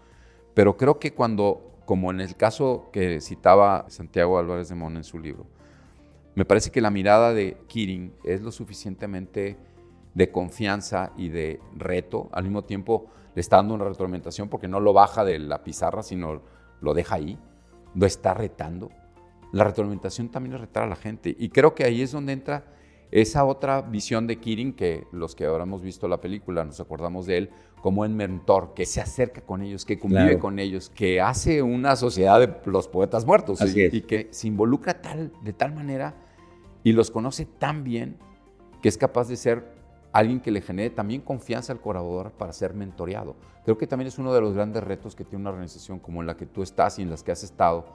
Pero 0.54 0.76
creo 0.76 1.00
que 1.00 1.14
cuando, 1.14 1.80
como 1.86 2.12
en 2.12 2.20
el 2.20 2.36
caso 2.36 2.90
que 2.92 3.22
citaba 3.22 3.86
Santiago 3.88 4.38
Álvarez 4.40 4.68
de 4.68 4.76
Mon 4.76 4.98
en 4.98 5.06
su 5.06 5.18
libro, 5.20 5.46
me 6.36 6.44
parece 6.44 6.70
que 6.70 6.82
la 6.82 6.92
mirada 6.92 7.34
de 7.34 7.58
Kirin 7.68 8.14
es 8.26 8.42
lo 8.42 8.52
suficientemente 8.52 9.58
de 10.14 10.32
confianza 10.32 11.12
y 11.18 11.30
de 11.30 11.60
reto. 11.76 12.30
Al 12.34 12.44
mismo 12.44 12.64
tiempo 12.64 13.08
le 13.36 13.40
está 13.42 13.58
dando 13.58 13.74
una 13.76 13.86
retroalimentación 13.86 14.50
porque 14.50 14.68
no 14.68 14.80
lo 14.80 14.94
baja 14.94 15.24
de 15.24 15.40
la 15.40 15.64
pizarra, 15.64 16.04
sino 16.04 16.42
lo 16.82 16.94
deja 16.94 17.16
ahí, 17.16 17.38
lo 17.96 18.06
está 18.06 18.34
retando. 18.34 18.90
La 19.52 19.64
retroalimentación 19.64 20.30
también 20.30 20.56
es 20.56 20.62
retar 20.62 20.84
a 20.84 20.88
la 20.88 20.96
gente. 20.96 21.36
Y 21.38 21.50
creo 21.50 21.76
que 21.76 21.84
ahí 21.84 22.02
es 22.02 22.12
donde 22.12 22.34
entra 22.34 22.66
esa 23.12 23.44
otra 23.44 23.82
visión 23.82 24.26
de 24.28 24.38
Kirin, 24.40 24.72
que 24.74 25.06
los 25.12 25.36
que 25.36 25.46
ahora 25.46 25.64
hemos 25.66 25.82
visto 25.82 26.08
la 26.08 26.22
película 26.22 26.64
nos 26.64 26.80
acordamos 26.80 27.26
de 27.26 27.38
él 27.38 27.50
como 27.82 28.04
un 28.04 28.16
mentor, 28.16 28.74
que 28.74 28.86
se 28.86 29.02
acerca 29.02 29.42
con 29.42 29.62
ellos, 29.62 29.84
que 29.86 30.00
convive 30.00 30.24
Claro. 30.24 30.40
con 30.40 30.60
ellos, 30.60 30.90
que 30.90 31.20
hace 31.20 31.62
una 31.62 31.96
sociedad 31.98 32.40
de 32.40 32.54
los 32.72 32.88
poetas 32.88 33.26
muertos 33.26 33.62
Así 33.62 33.80
y, 33.80 33.84
es. 33.84 33.94
y 33.96 34.02
que 34.02 34.28
se 34.32 34.48
involucra 34.48 35.02
tal, 35.02 35.34
de 35.44 35.52
tal 35.52 35.74
manera 35.74 36.14
y 36.84 36.94
los 36.94 37.12
conoce 37.12 37.46
tan 37.46 37.84
bien 37.84 38.18
que 38.82 38.88
es 38.88 38.98
capaz 38.98 39.28
de 39.28 39.36
ser 39.36 39.81
alguien 40.12 40.40
que 40.42 40.52
le 40.52 40.62
genere 40.62 40.90
también 40.90 41.22
confianza 41.22 41.74
al 41.74 41.80
colaborador 41.80 42.32
para 42.32 42.54
ser 42.54 42.74
mentoreado. 42.74 43.36
Creo 43.64 43.78
que 43.78 43.88
también 43.88 44.08
es 44.08 44.18
uno 44.18 44.34
de 44.34 44.42
los 44.42 44.54
grandes 44.54 44.84
retos 44.84 45.16
que 45.16 45.24
tiene 45.24 45.42
una 45.42 45.52
organización 45.52 46.00
como 46.00 46.22
en 46.22 46.28
la 46.28 46.36
que 46.36 46.46
tú 46.46 46.64
estás 46.64 47.00
y 47.00 47.02
en 47.02 47.10
las 47.10 47.24
que 47.24 47.32
has 47.32 47.44
estado, 47.44 47.86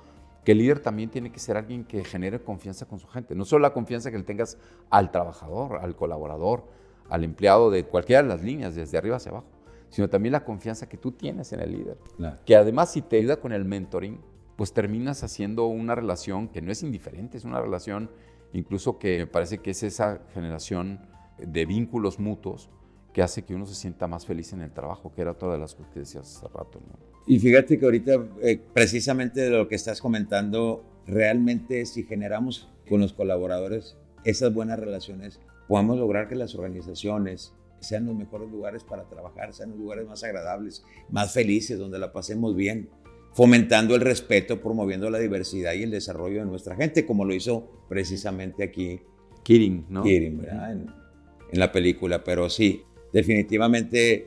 que 0.44 0.52
el 0.52 0.58
líder 0.58 0.80
también 0.80 1.10
tiene 1.10 1.30
que 1.32 1.40
ser 1.40 1.56
alguien 1.56 1.84
que 1.84 2.04
genere 2.04 2.40
confianza 2.40 2.86
con 2.86 2.98
su 2.98 3.08
gente. 3.08 3.34
No 3.34 3.44
solo 3.44 3.62
la 3.62 3.72
confianza 3.72 4.10
que 4.10 4.18
le 4.18 4.24
tengas 4.24 4.58
al 4.90 5.10
trabajador, 5.10 5.78
al 5.78 5.96
colaborador, 5.96 6.64
al 7.10 7.24
empleado 7.24 7.70
de 7.70 7.84
cualquiera 7.84 8.22
de 8.22 8.28
las 8.28 8.42
líneas, 8.42 8.74
desde 8.74 8.96
arriba 8.96 9.16
hacia 9.16 9.30
abajo, 9.30 9.46
sino 9.88 10.08
también 10.08 10.32
la 10.32 10.44
confianza 10.44 10.88
que 10.88 10.96
tú 10.96 11.12
tienes 11.12 11.52
en 11.52 11.60
el 11.60 11.72
líder. 11.72 11.98
Claro. 12.16 12.36
Que 12.44 12.56
además 12.56 12.92
si 12.92 13.02
te 13.02 13.18
ayuda 13.18 13.36
con 13.36 13.52
el 13.52 13.64
mentoring, 13.64 14.20
pues 14.56 14.72
terminas 14.72 15.22
haciendo 15.22 15.66
una 15.66 15.94
relación 15.94 16.48
que 16.48 16.62
no 16.62 16.72
es 16.72 16.82
indiferente, 16.82 17.36
es 17.36 17.44
una 17.44 17.60
relación 17.60 18.10
incluso 18.52 18.98
que 18.98 19.18
me 19.18 19.26
parece 19.26 19.58
que 19.58 19.72
es 19.72 19.82
esa 19.82 20.20
generación 20.32 21.00
de 21.38 21.66
vínculos 21.66 22.18
mutuos 22.18 22.70
que 23.12 23.22
hace 23.22 23.44
que 23.44 23.54
uno 23.54 23.64
se 23.64 23.74
sienta 23.74 24.06
más 24.06 24.26
feliz 24.26 24.52
en 24.52 24.60
el 24.60 24.70
trabajo, 24.70 25.12
que 25.14 25.22
era 25.22 25.30
otra 25.30 25.52
de 25.52 25.58
las 25.58 25.74
cosas 25.74 25.90
que 25.92 26.00
decías 26.00 26.36
hace 26.36 26.48
rato. 26.48 26.80
¿no? 26.86 26.98
Y 27.26 27.38
fíjate 27.38 27.78
que 27.78 27.84
ahorita, 27.84 28.28
eh, 28.42 28.60
precisamente 28.74 29.40
de 29.40 29.50
lo 29.50 29.68
que 29.68 29.74
estás 29.74 30.00
comentando, 30.00 30.84
realmente 31.06 31.86
si 31.86 32.02
generamos 32.02 32.68
con 32.88 33.00
los 33.00 33.14
colaboradores 33.14 33.96
esas 34.24 34.52
buenas 34.52 34.78
relaciones, 34.78 35.40
podemos 35.66 35.98
lograr 35.98 36.28
que 36.28 36.34
las 36.34 36.54
organizaciones 36.54 37.54
sean 37.80 38.06
los 38.06 38.14
mejores 38.14 38.50
lugares 38.50 38.84
para 38.84 39.04
trabajar, 39.04 39.54
sean 39.54 39.70
los 39.70 39.78
lugares 39.78 40.06
más 40.06 40.22
agradables, 40.22 40.84
más 41.08 41.32
felices, 41.32 41.78
donde 41.78 41.98
la 41.98 42.12
pasemos 42.12 42.54
bien, 42.54 42.90
fomentando 43.32 43.94
el 43.94 44.02
respeto, 44.02 44.60
promoviendo 44.60 45.08
la 45.10 45.18
diversidad 45.18 45.72
y 45.74 45.82
el 45.82 45.90
desarrollo 45.90 46.40
de 46.40 46.46
nuestra 46.46 46.76
gente, 46.76 47.06
como 47.06 47.24
lo 47.24 47.34
hizo 47.34 47.86
precisamente 47.88 48.62
aquí 48.62 49.00
Kirin, 49.42 49.86
¿no? 49.88 50.02
Kirin, 50.02 50.38
¿verdad? 50.38 50.72
En, 50.72 51.05
en 51.52 51.60
la 51.60 51.72
película. 51.72 52.24
Pero 52.24 52.50
sí, 52.50 52.84
definitivamente 53.12 54.14
eh, 54.14 54.26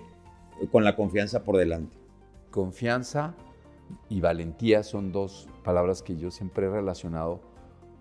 con 0.71 0.83
la 0.83 0.95
confianza 0.95 1.43
por 1.43 1.57
delante. 1.57 1.97
Confianza 2.51 3.35
y 4.09 4.21
valentía 4.21 4.83
son 4.83 5.11
dos 5.11 5.47
palabras 5.63 6.01
que 6.01 6.17
yo 6.17 6.31
siempre 6.31 6.67
he 6.67 6.69
relacionado 6.69 7.41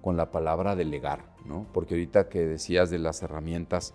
con 0.01 0.17
la 0.17 0.31
palabra 0.31 0.77
delegar, 0.77 1.35
¿no? 1.45 1.67
Porque 1.73 1.95
ahorita 1.95 2.29
que 2.29 2.41
decías 2.47 2.91
de 2.91 2.99
las 2.99 3.23
herramientas, 3.23 3.95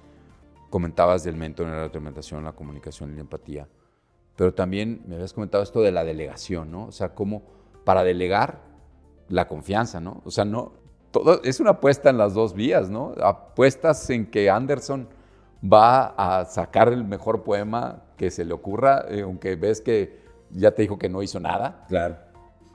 comentabas 0.69 1.23
del 1.23 1.35
mentor 1.35 1.67
en 1.67 1.73
la 1.73 1.83
retroalimentación, 1.83 2.43
la 2.43 2.53
comunicación 2.53 3.11
y 3.11 3.15
la 3.15 3.21
empatía, 3.21 3.67
pero 4.35 4.53
también 4.53 5.03
me 5.07 5.15
habías 5.15 5.33
comentado 5.33 5.63
esto 5.63 5.81
de 5.81 5.91
la 5.91 6.03
delegación, 6.03 6.71
¿no? 6.71 6.85
O 6.85 6.91
sea, 6.91 7.13
como 7.13 7.43
para 7.85 8.03
delegar 8.03 8.61
la 9.29 9.47
confianza, 9.47 9.99
¿no? 9.99 10.21
O 10.25 10.31
sea, 10.31 10.45
no, 10.45 10.73
todo, 11.13 11.41
es 11.43 11.59
una 11.61 11.69
apuesta 11.71 12.09
en 12.09 12.17
las 12.17 12.33
dos 12.33 12.53
vías, 12.53 12.89
¿no? 12.89 13.13
Apuestas 13.21 14.09
en 14.09 14.25
que 14.29 14.49
Anderson 14.49 15.07
va 15.63 16.07
a 16.17 16.43
sacar 16.45 16.89
el 16.91 17.05
mejor 17.05 17.43
poema 17.43 18.03
que 18.17 18.29
se 18.31 18.43
le 18.43 18.53
ocurra, 18.53 19.05
eh, 19.09 19.21
aunque 19.21 19.55
ves 19.55 19.79
que 19.79 20.19
ya 20.49 20.71
te 20.71 20.81
dijo 20.81 20.97
que 20.97 21.07
no 21.07 21.23
hizo 21.23 21.39
nada, 21.39 21.85
Claro. 21.87 22.17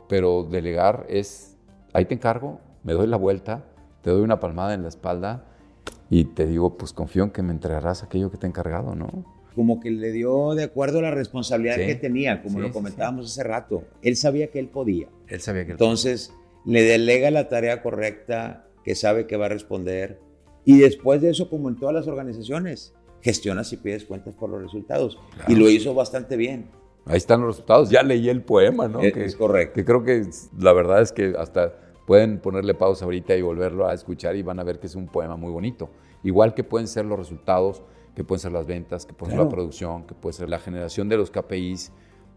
pero 0.09 0.45
delegar 0.45 1.05
es, 1.11 1.57
ahí 1.93 2.07
te 2.07 2.15
encargo, 2.15 2.61
me 2.85 2.93
doy 2.95 3.07
la 3.07 3.17
vuelta, 3.19 3.65
te 4.03 4.11
doy 4.11 4.23
una 4.23 4.41
palmada 4.41 4.73
en 4.73 4.83
la 4.83 4.89
espalda 4.89 5.45
y 6.09 6.25
te 6.25 6.47
digo, 6.47 6.79
pues 6.79 6.93
confío 6.93 7.25
en 7.25 7.31
que 7.31 7.43
me 7.43 7.53
entregarás 7.53 8.03
aquello 8.03 8.31
que 8.31 8.39
te 8.39 8.47
he 8.47 8.49
encargado, 8.49 8.95
¿no? 8.95 9.25
Como 9.55 9.81
que 9.81 9.91
le 9.91 10.13
dio 10.13 10.55
de 10.55 10.63
acuerdo 10.65 11.01
a 11.01 11.03
la 11.03 11.11
responsabilidad 11.11 11.75
Sí. 11.75 11.87
que 11.87 11.97
tenía, 11.97 12.41
como 12.43 12.57
Sí, 12.59 12.61
lo 12.63 12.67
sí, 12.69 12.73
comentábamos 12.73 13.27
hace 13.27 13.43
rato. 13.43 13.83
Él 14.03 14.17
sabía 14.17 14.51
que 14.53 14.61
él 14.61 14.69
podía. 14.69 15.09
Él 15.27 15.41
sabía 15.41 15.67
que... 15.67 15.73
Entonces, 15.73 16.33
le 16.69 16.83
delega 16.83 17.31
la 17.31 17.49
tarea 17.49 17.83
correcta, 17.83 18.67
que 18.85 18.95
sabe 18.95 19.27
que 19.27 19.39
va 19.39 19.47
a 19.47 19.49
responder. 19.49 20.21
Y 20.67 20.79
después 20.79 21.23
de 21.23 21.31
eso, 21.31 21.49
como 21.49 21.71
en 21.71 21.77
todas 21.77 21.95
las 21.95 22.07
organizaciones, 22.09 22.95
gestionas 23.23 23.73
y 23.73 23.79
pides 23.79 24.05
cuentas 24.05 24.35
por 24.35 24.51
los 24.51 24.63
resultados. 24.63 25.19
Claro. 25.35 25.51
Y 25.51 25.57
lo 25.57 25.71
hizo 25.71 25.95
bastante 25.95 26.37
bien. 26.37 26.71
Ahí 27.07 27.17
están 27.17 27.41
los 27.41 27.57
resultados, 27.57 27.89
ya 27.89 28.03
leí 28.03 28.29
el 28.29 28.43
poema, 28.43 28.87
¿no? 28.87 29.01
Es, 29.01 29.15
que, 29.15 29.25
es 29.25 29.35
correcto. 29.35 29.77
que 29.77 29.85
creo 29.87 30.05
que 30.05 30.29
la 30.59 30.75
verdad 30.75 31.01
es 31.01 31.11
que 31.11 31.35
hasta 31.39 31.73
pueden 32.07 32.39
ponerle 32.39 32.75
pausa 32.75 33.07
ahorita 33.07 33.35
y 33.35 33.41
volverlo 33.41 33.89
a 33.89 33.95
escuchar 33.95 34.37
y 34.37 34.43
van 34.43 34.61
a 34.61 34.63
ver 34.63 34.79
que 34.79 34.89
es 34.89 34.95
un 34.95 35.07
poema 35.07 35.37
muy 35.37 35.51
bonito. 35.51 35.89
Igual 36.23 36.53
que 36.53 36.65
pueden 36.65 36.87
ser 36.87 37.07
los 37.07 37.19
resultados, 37.19 37.83
que 38.15 38.25
pueden 38.25 38.41
ser 38.41 38.53
las 38.53 38.67
ventas, 38.67 39.07
que 39.07 39.15
puede 39.15 39.33
ser 39.33 39.41
la 39.41 39.49
producción, 39.49 40.07
que 40.07 40.15
puede 40.15 40.35
ser 40.35 40.51
la 40.51 40.59
generación 40.59 41.09
de 41.09 41.17
los 41.17 41.31
KPIs, 41.31 41.93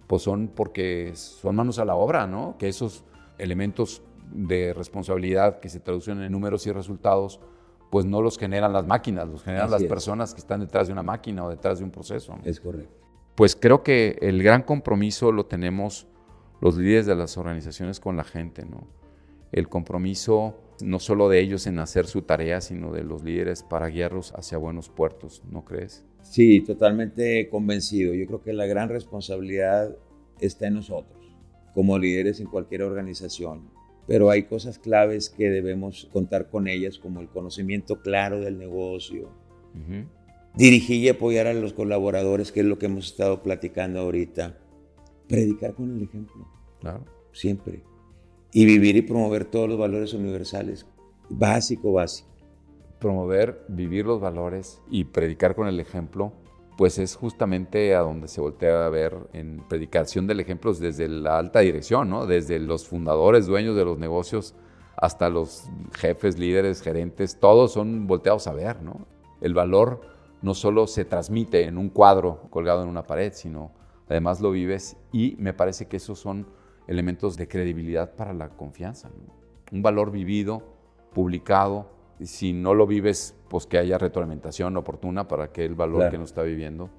pues 0.07 0.21
son 0.21 0.47
porque 0.47 1.11
son 1.15 1.57
manos 1.57 1.79
a 1.79 1.85
la 1.85 1.95
obra, 1.95 2.27
¿no? 2.27 2.55
Que 2.57 2.69
esos 2.69 3.03
elementos 3.37 4.03
de 4.33 4.73
responsabilidad 4.73 5.59
que 5.59 5.69
se 5.69 5.79
traducen 5.79 6.21
en 6.21 6.31
números 6.31 6.65
y 6.67 6.71
resultados, 6.71 7.39
pues 7.89 8.05
no 8.05 8.21
los 8.21 8.37
generan 8.37 8.73
las 8.73 8.87
máquinas, 8.87 9.27
los 9.27 9.43
generan 9.43 9.65
Así 9.65 9.73
las 9.73 9.81
es. 9.83 9.89
personas 9.89 10.33
que 10.33 10.39
están 10.39 10.61
detrás 10.61 10.87
de 10.87 10.93
una 10.93 11.03
máquina 11.03 11.45
o 11.45 11.49
detrás 11.49 11.79
de 11.79 11.85
un 11.85 11.91
proceso. 11.91 12.35
¿no? 12.35 12.41
Es 12.45 12.59
correcto. 12.59 12.95
Pues 13.35 13.55
creo 13.55 13.83
que 13.83 14.17
el 14.21 14.41
gran 14.43 14.63
compromiso 14.63 15.31
lo 15.31 15.45
tenemos 15.45 16.07
los 16.61 16.77
líderes 16.77 17.05
de 17.05 17.15
las 17.15 17.37
organizaciones 17.37 17.99
con 17.99 18.15
la 18.15 18.23
gente, 18.23 18.65
¿no? 18.65 18.87
El 19.51 19.67
compromiso 19.67 20.55
no 20.81 20.99
solo 20.99 21.29
de 21.29 21.39
ellos 21.39 21.67
en 21.67 21.79
hacer 21.79 22.07
su 22.07 22.21
tarea, 22.21 22.61
sino 22.61 22.91
de 22.91 23.03
los 23.03 23.23
líderes 23.23 23.63
para 23.63 23.87
guiarlos 23.87 24.33
hacia 24.35 24.57
buenos 24.57 24.89
puertos, 24.89 25.43
¿no 25.49 25.65
crees? 25.65 26.05
Sí, 26.21 26.61
totalmente 26.61 27.49
convencido. 27.49 28.13
Yo 28.13 28.25
creo 28.27 28.41
que 28.41 28.53
la 28.53 28.65
gran 28.65 28.89
responsabilidad 28.89 29.95
está 30.39 30.67
en 30.67 30.75
nosotros, 30.75 31.19
como 31.73 31.97
líderes 31.97 32.39
en 32.39 32.47
cualquier 32.47 32.83
organización. 32.83 33.69
Pero 34.07 34.29
hay 34.29 34.43
cosas 34.43 34.79
claves 34.79 35.29
que 35.29 35.49
debemos 35.49 36.07
contar 36.11 36.49
con 36.49 36.67
ellas, 36.67 36.97
como 36.97 37.21
el 37.21 37.27
conocimiento 37.29 38.01
claro 38.01 38.39
del 38.39 38.57
negocio, 38.57 39.29
dirigir 40.55 40.97
y 41.03 41.09
apoyar 41.09 41.47
a 41.47 41.53
los 41.53 41.73
colaboradores, 41.73 42.51
que 42.51 42.61
es 42.61 42.65
lo 42.65 42.77
que 42.77 42.87
hemos 42.87 43.07
estado 43.07 43.41
platicando 43.43 43.99
ahorita. 43.99 44.57
Predicar 45.27 45.73
con 45.75 45.95
el 45.95 46.03
ejemplo, 46.03 46.47
Claro. 46.79 47.05
siempre. 47.31 47.83
Y 48.51 48.65
vivir 48.65 48.97
y 48.97 49.01
promover 49.01 49.45
todos 49.45 49.69
los 49.69 49.77
valores 49.77 50.13
universales. 50.13 50.85
Básico, 51.29 51.93
básico. 51.93 52.29
Promover, 52.99 53.63
vivir 53.69 54.05
los 54.05 54.19
valores 54.19 54.81
y 54.89 55.05
predicar 55.05 55.55
con 55.55 55.67
el 55.67 55.79
ejemplo, 55.79 56.33
pues 56.81 56.97
es 56.97 57.15
justamente 57.15 57.93
a 57.93 57.99
donde 57.99 58.27
se 58.27 58.41
voltea 58.41 58.87
a 58.87 58.89
ver 58.89 59.15
en 59.33 59.63
predicación 59.69 60.25
del 60.25 60.39
ejemplo 60.39 60.73
desde 60.73 61.07
la 61.07 61.37
alta 61.37 61.59
dirección, 61.59 62.09
¿no? 62.09 62.25
Desde 62.25 62.57
los 62.57 62.87
fundadores, 62.87 63.45
dueños 63.45 63.75
de 63.75 63.85
los 63.85 63.99
negocios, 63.99 64.55
hasta 64.95 65.29
los 65.29 65.69
jefes, 65.93 66.39
líderes, 66.39 66.81
gerentes, 66.81 67.39
todos 67.39 67.73
son 67.73 68.07
volteados 68.07 68.47
a 68.47 68.53
ver, 68.53 68.81
¿no? 68.81 69.05
El 69.41 69.53
valor 69.53 70.01
no 70.41 70.55
solo 70.55 70.87
se 70.87 71.05
transmite 71.05 71.65
en 71.65 71.77
un 71.77 71.89
cuadro 71.89 72.47
colgado 72.49 72.81
en 72.81 72.89
una 72.89 73.05
pared, 73.05 73.31
sino 73.31 73.71
además 74.09 74.41
lo 74.41 74.49
vives 74.49 74.97
y 75.11 75.35
me 75.37 75.53
parece 75.53 75.87
que 75.87 75.97
esos 75.97 76.17
son 76.17 76.47
elementos 76.87 77.37
de 77.37 77.47
credibilidad 77.47 78.15
para 78.15 78.33
la 78.33 78.49
confianza. 78.49 79.11
Un 79.71 79.83
valor 79.83 80.09
vivido, 80.09 80.63
publicado, 81.13 81.91
y 82.21 82.27
si 82.27 82.53
no 82.53 82.75
lo 82.75 82.85
vives, 82.85 83.35
pues 83.49 83.65
que 83.65 83.79
haya 83.79 83.97
retroalimentación 83.97 84.77
oportuna 84.77 85.27
para 85.27 85.51
que 85.51 85.65
el 85.65 85.73
valor 85.73 85.97
Claro. 85.97 86.11
que 86.11 86.15
uno 86.17 86.25
está 86.25 86.43
viviendo 86.43 86.91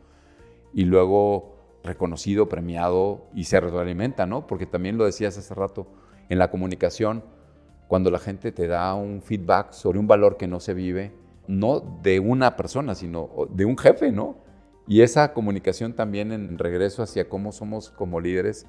y 0.75 0.85
luego 0.85 1.55
reconocido, 1.85 2.49
premiado 2.49 3.27
y 3.33 3.45
se 3.45 3.61
retroalimenta, 3.61 4.27
¿no? 4.27 4.49
Porque 4.49 4.67
también 4.67 4.99
lo 4.99 5.05
decías 5.05 5.39
hace 5.39 5.55
rato, 5.55 5.87
en 6.29 6.39
la 6.39 6.51
comunicación, 6.51 7.23
cuando 7.87 8.11
la 8.11 8.19
gente 8.19 8.51
te 8.51 8.67
da 8.67 8.95
un 8.95 9.23
feedback 9.23 9.71
sobre 9.73 10.01
un 10.01 10.09
valor 10.09 10.37
que 10.37 10.49
no 10.49 10.59
se 10.59 10.75
vive, 10.75 11.13
no 11.47 11.81
de 12.03 12.19
una 12.19 12.57
persona, 12.57 12.95
sino 12.97 13.31
de 13.51 13.65
un 13.65 13.79
jefe, 13.79 14.11
¿no? 14.11 14.37
Y 14.89 15.03
esa 15.03 15.33
comunicación 15.35 15.93
también 15.93 16.33
en 16.33 16.59
regreso 16.59 17.03
hacia 17.03 17.29
cómo 17.29 17.53
somos 17.53 17.91
como 17.91 18.19
líderes, 18.21 18.67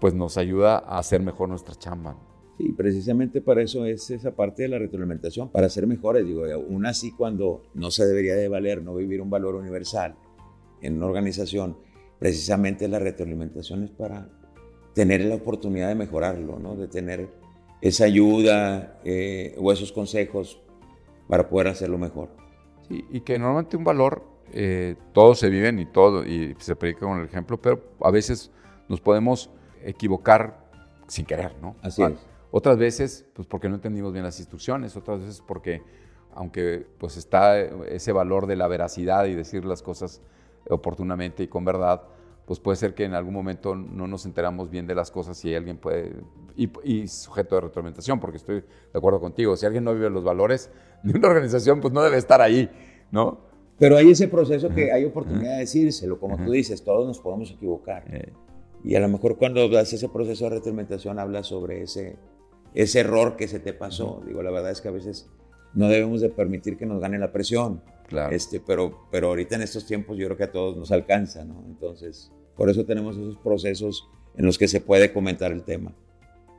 pues 0.00 0.14
nos 0.14 0.38
ayuda 0.38 0.78
a 0.78 0.98
hacer 0.98 1.20
mejor 1.20 1.50
nuestra 1.50 1.74
chamba. 1.74 2.16
Sí, 2.60 2.72
precisamente 2.72 3.40
para 3.40 3.62
eso 3.62 3.86
es 3.86 4.10
esa 4.10 4.32
parte 4.32 4.64
de 4.64 4.68
la 4.68 4.78
retroalimentación, 4.78 5.48
para 5.48 5.70
ser 5.70 5.86
mejores. 5.86 6.26
Digo, 6.26 6.44
aún 6.44 6.84
así 6.84 7.10
cuando 7.10 7.62
no 7.72 7.90
se 7.90 8.04
debería 8.04 8.34
de 8.34 8.48
valer, 8.48 8.82
no 8.82 8.94
vivir 8.94 9.22
un 9.22 9.30
valor 9.30 9.54
universal 9.54 10.14
en 10.82 10.98
una 10.98 11.06
organización, 11.06 11.78
precisamente 12.18 12.86
la 12.86 12.98
retroalimentación 12.98 13.84
es 13.84 13.90
para 13.90 14.28
tener 14.92 15.24
la 15.24 15.36
oportunidad 15.36 15.88
de 15.88 15.94
mejorarlo, 15.94 16.58
¿no? 16.58 16.76
de 16.76 16.86
tener 16.86 17.30
esa 17.80 18.04
ayuda 18.04 19.00
eh, 19.04 19.54
o 19.56 19.72
esos 19.72 19.90
consejos 19.90 20.60
para 21.28 21.48
poder 21.48 21.68
hacerlo 21.68 21.96
mejor. 21.96 22.28
Sí, 22.88 23.06
y 23.10 23.22
que 23.22 23.38
normalmente 23.38 23.78
un 23.78 23.84
valor, 23.84 24.22
eh, 24.52 24.96
todos 25.14 25.38
se 25.38 25.48
viven 25.48 25.78
y 25.78 25.86
todo, 25.86 26.26
y 26.26 26.54
se 26.58 26.76
predica 26.76 27.06
con 27.06 27.20
el 27.20 27.24
ejemplo, 27.24 27.58
pero 27.58 27.82
a 28.02 28.10
veces 28.10 28.50
nos 28.86 29.00
podemos 29.00 29.48
equivocar 29.82 30.68
sin 31.06 31.24
querer, 31.24 31.56
¿no? 31.62 31.74
Así 31.80 32.02
es. 32.02 32.29
Otras 32.50 32.78
veces, 32.78 33.26
pues 33.34 33.46
porque 33.46 33.68
no 33.68 33.76
entendimos 33.76 34.12
bien 34.12 34.24
las 34.24 34.38
instrucciones, 34.38 34.96
otras 34.96 35.20
veces 35.20 35.42
porque, 35.46 35.82
aunque 36.34 36.86
pues 36.98 37.16
está 37.16 37.58
ese 37.60 38.12
valor 38.12 38.46
de 38.46 38.56
la 38.56 38.66
veracidad 38.66 39.26
y 39.26 39.34
decir 39.34 39.64
las 39.64 39.82
cosas 39.82 40.20
oportunamente 40.68 41.44
y 41.44 41.48
con 41.48 41.64
verdad, 41.64 42.02
pues 42.50 42.58
puede 42.58 42.76
ser 42.76 42.94
que 42.94 43.04
en 43.04 43.14
algún 43.14 43.32
momento 43.32 43.76
no 43.76 44.08
nos 44.08 44.26
enteramos 44.26 44.70
bien 44.70 44.84
de 44.84 44.96
las 44.96 45.12
cosas 45.12 45.44
y 45.44 45.54
alguien 45.54 45.76
puede, 45.76 46.16
y, 46.56 47.06
sujeto 47.06 47.54
de 47.54 47.60
retroalimentación, 47.60 48.18
porque 48.18 48.38
estoy 48.38 48.62
de 48.62 48.98
acuerdo 48.98 49.20
contigo, 49.20 49.56
si 49.56 49.66
alguien 49.66 49.84
no 49.84 49.94
vive 49.94 50.10
los 50.10 50.24
valores 50.24 50.68
de 51.04 51.16
una 51.16 51.28
organización, 51.28 51.80
pues 51.80 51.94
no 51.94 52.02
debe 52.02 52.16
estar 52.16 52.40
ahí, 52.40 52.68
¿no? 53.12 53.38
Pero 53.78 53.96
hay 53.96 54.10
ese 54.10 54.26
proceso 54.26 54.68
que 54.68 54.90
hay 54.92 55.04
oportunidad 55.04 55.52
de 55.52 55.58
decírselo, 55.60 56.18
como 56.18 56.36
tú 56.44 56.50
dices, 56.50 56.82
todos 56.82 57.06
nos 57.06 57.20
podemos 57.20 57.52
equivocar. 57.52 58.04
Eh. 58.12 58.32
Y 58.82 58.96
a 58.96 59.00
lo 59.00 59.08
mejor 59.08 59.38
cuando 59.38 59.68
das 59.68 59.92
ese 59.92 60.08
proceso 60.08 60.44
de 60.44 60.50
retroalimentación 60.50 61.18
hablas 61.18 61.46
sobre 61.46 61.82
ese, 61.82 62.16
ese 62.74 63.00
error 63.00 63.36
que 63.36 63.48
se 63.48 63.60
te 63.60 63.72
pasó. 63.72 64.22
Digo, 64.26 64.42
la 64.42 64.50
verdad 64.50 64.70
es 64.70 64.80
que 64.80 64.88
a 64.88 64.92
veces 64.92 65.28
no 65.74 65.88
debemos 65.88 66.20
de 66.20 66.28
permitir 66.28 66.76
que 66.76 66.86
nos 66.86 67.00
gane 67.00 67.18
la 67.18 67.32
presión. 67.32 67.82
Claro. 68.06 68.34
Este, 68.34 68.60
pero, 68.60 69.06
pero 69.10 69.28
ahorita 69.28 69.56
en 69.56 69.62
estos 69.62 69.86
tiempos 69.86 70.18
yo 70.18 70.26
creo 70.26 70.36
que 70.36 70.44
a 70.44 70.52
todos 70.52 70.76
nos 70.76 70.90
alcanza, 70.90 71.44
¿no? 71.44 71.62
Entonces, 71.66 72.32
por 72.56 72.68
eso 72.68 72.84
tenemos 72.84 73.16
esos 73.16 73.36
procesos 73.38 74.08
en 74.36 74.46
los 74.46 74.58
que 74.58 74.68
se 74.68 74.80
puede 74.80 75.12
comentar 75.12 75.52
el 75.52 75.62
tema. 75.62 75.92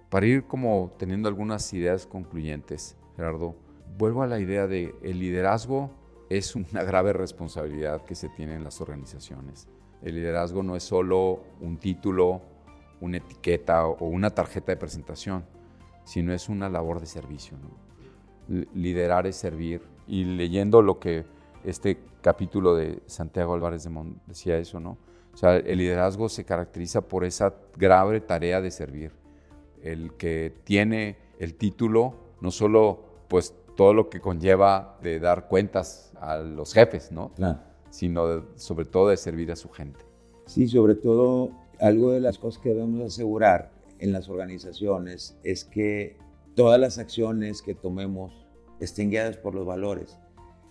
Para 0.09 0.25
ir 0.25 0.43
como 0.43 0.93
teniendo 0.97 1.27
algunas 1.29 1.73
ideas 1.73 2.05
concluyentes, 2.05 2.95
Gerardo, 3.15 3.55
vuelvo 3.97 4.23
a 4.23 4.27
la 4.27 4.39
idea 4.39 4.67
de 4.67 4.95
el 5.03 5.19
liderazgo 5.19 5.91
es 6.29 6.55
una 6.55 6.83
grave 6.83 7.13
responsabilidad 7.13 8.03
que 8.05 8.15
se 8.15 8.29
tiene 8.29 8.55
en 8.55 8.63
las 8.63 8.81
organizaciones. 8.81 9.67
El 10.01 10.15
liderazgo 10.15 10.63
no 10.63 10.75
es 10.75 10.83
solo 10.83 11.43
un 11.59 11.77
título, 11.77 12.41
una 13.01 13.17
etiqueta 13.17 13.87
o 13.87 14.07
una 14.07 14.29
tarjeta 14.31 14.71
de 14.71 14.77
presentación 14.77 15.43
sino 16.03 16.33
es 16.33 16.49
una 16.49 16.69
labor 16.69 16.99
de 16.99 17.05
servicio. 17.05 17.57
Liderar 18.73 19.27
es 19.27 19.35
servir. 19.35 19.81
Y 20.07 20.25
leyendo 20.25 20.81
lo 20.81 20.99
que 20.99 21.25
este 21.63 21.99
capítulo 22.21 22.75
de 22.75 23.01
Santiago 23.05 23.53
Álvarez 23.53 23.83
de 23.83 23.89
Mont 23.89 24.17
decía 24.25 24.57
eso, 24.57 24.79
¿no? 24.79 24.97
O 25.33 25.37
sea, 25.37 25.55
el 25.57 25.77
liderazgo 25.77 26.27
se 26.27 26.43
caracteriza 26.43 27.01
por 27.01 27.23
esa 27.23 27.53
grave 27.77 28.19
tarea 28.19 28.61
de 28.61 28.71
servir. 28.71 29.13
El 29.81 30.13
que 30.13 30.53
tiene 30.63 31.17
el 31.39 31.55
título, 31.55 32.15
no 32.41 32.51
solo 32.51 32.99
pues 33.27 33.55
todo 33.75 33.93
lo 33.93 34.09
que 34.09 34.19
conlleva 34.19 34.97
de 35.01 35.19
dar 35.19 35.47
cuentas 35.47 36.11
a 36.19 36.37
los 36.37 36.73
jefes, 36.73 37.11
¿no? 37.11 37.31
Sino 37.89 38.45
sobre 38.55 38.85
todo 38.85 39.09
de 39.09 39.17
servir 39.17 39.51
a 39.51 39.55
su 39.55 39.69
gente. 39.69 39.99
Sí, 40.45 40.67
sobre 40.67 40.95
todo 40.95 41.51
algo 41.79 42.11
de 42.11 42.19
las 42.19 42.37
cosas 42.37 42.61
que 42.61 42.69
debemos 42.69 43.01
asegurar 43.13 43.70
en 44.01 44.11
las 44.11 44.27
organizaciones 44.27 45.37
es 45.43 45.63
que 45.63 46.17
todas 46.55 46.79
las 46.79 46.97
acciones 46.97 47.61
que 47.61 47.75
tomemos 47.75 48.33
estén 48.79 49.11
guiadas 49.11 49.37
por 49.37 49.55
los 49.55 49.65
valores. 49.65 50.17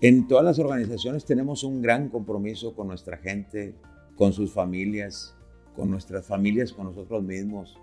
En 0.02 0.26
todas 0.26 0.44
las 0.44 0.58
organizaciones 0.58 1.24
tenemos 1.24 1.62
un 1.62 1.80
gran 1.80 2.08
compromiso 2.08 2.74
con 2.74 2.88
nuestra 2.88 3.16
gente, 3.18 3.74
con 4.16 4.32
sus 4.32 4.52
familias, 4.52 5.34
con 5.76 5.90
nuestras 5.90 6.26
familias, 6.26 6.72
con 6.72 6.86
nosotros 6.86 7.22
mismos. 7.22 7.78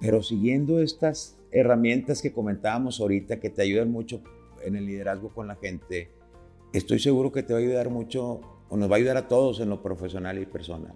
Pero 0.00 0.22
siguiendo 0.22 0.80
estas 0.80 1.38
herramientas 1.50 2.20
que 2.20 2.32
comentábamos 2.32 3.00
ahorita, 3.00 3.40
que 3.40 3.50
te 3.50 3.62
ayudan 3.62 3.90
mucho 3.90 4.22
en 4.62 4.76
el 4.76 4.86
liderazgo 4.86 5.30
con 5.30 5.46
la 5.46 5.56
gente, 5.56 6.10
estoy 6.72 6.98
seguro 6.98 7.32
que 7.32 7.42
te 7.42 7.54
va 7.54 7.58
a 7.58 7.62
ayudar 7.62 7.88
mucho 7.88 8.40
o 8.68 8.76
nos 8.76 8.90
va 8.90 8.96
a 8.96 8.98
ayudar 8.98 9.16
a 9.16 9.28
todos 9.28 9.60
en 9.60 9.70
lo 9.70 9.80
profesional 9.82 10.38
y 10.38 10.46
personal. 10.46 10.94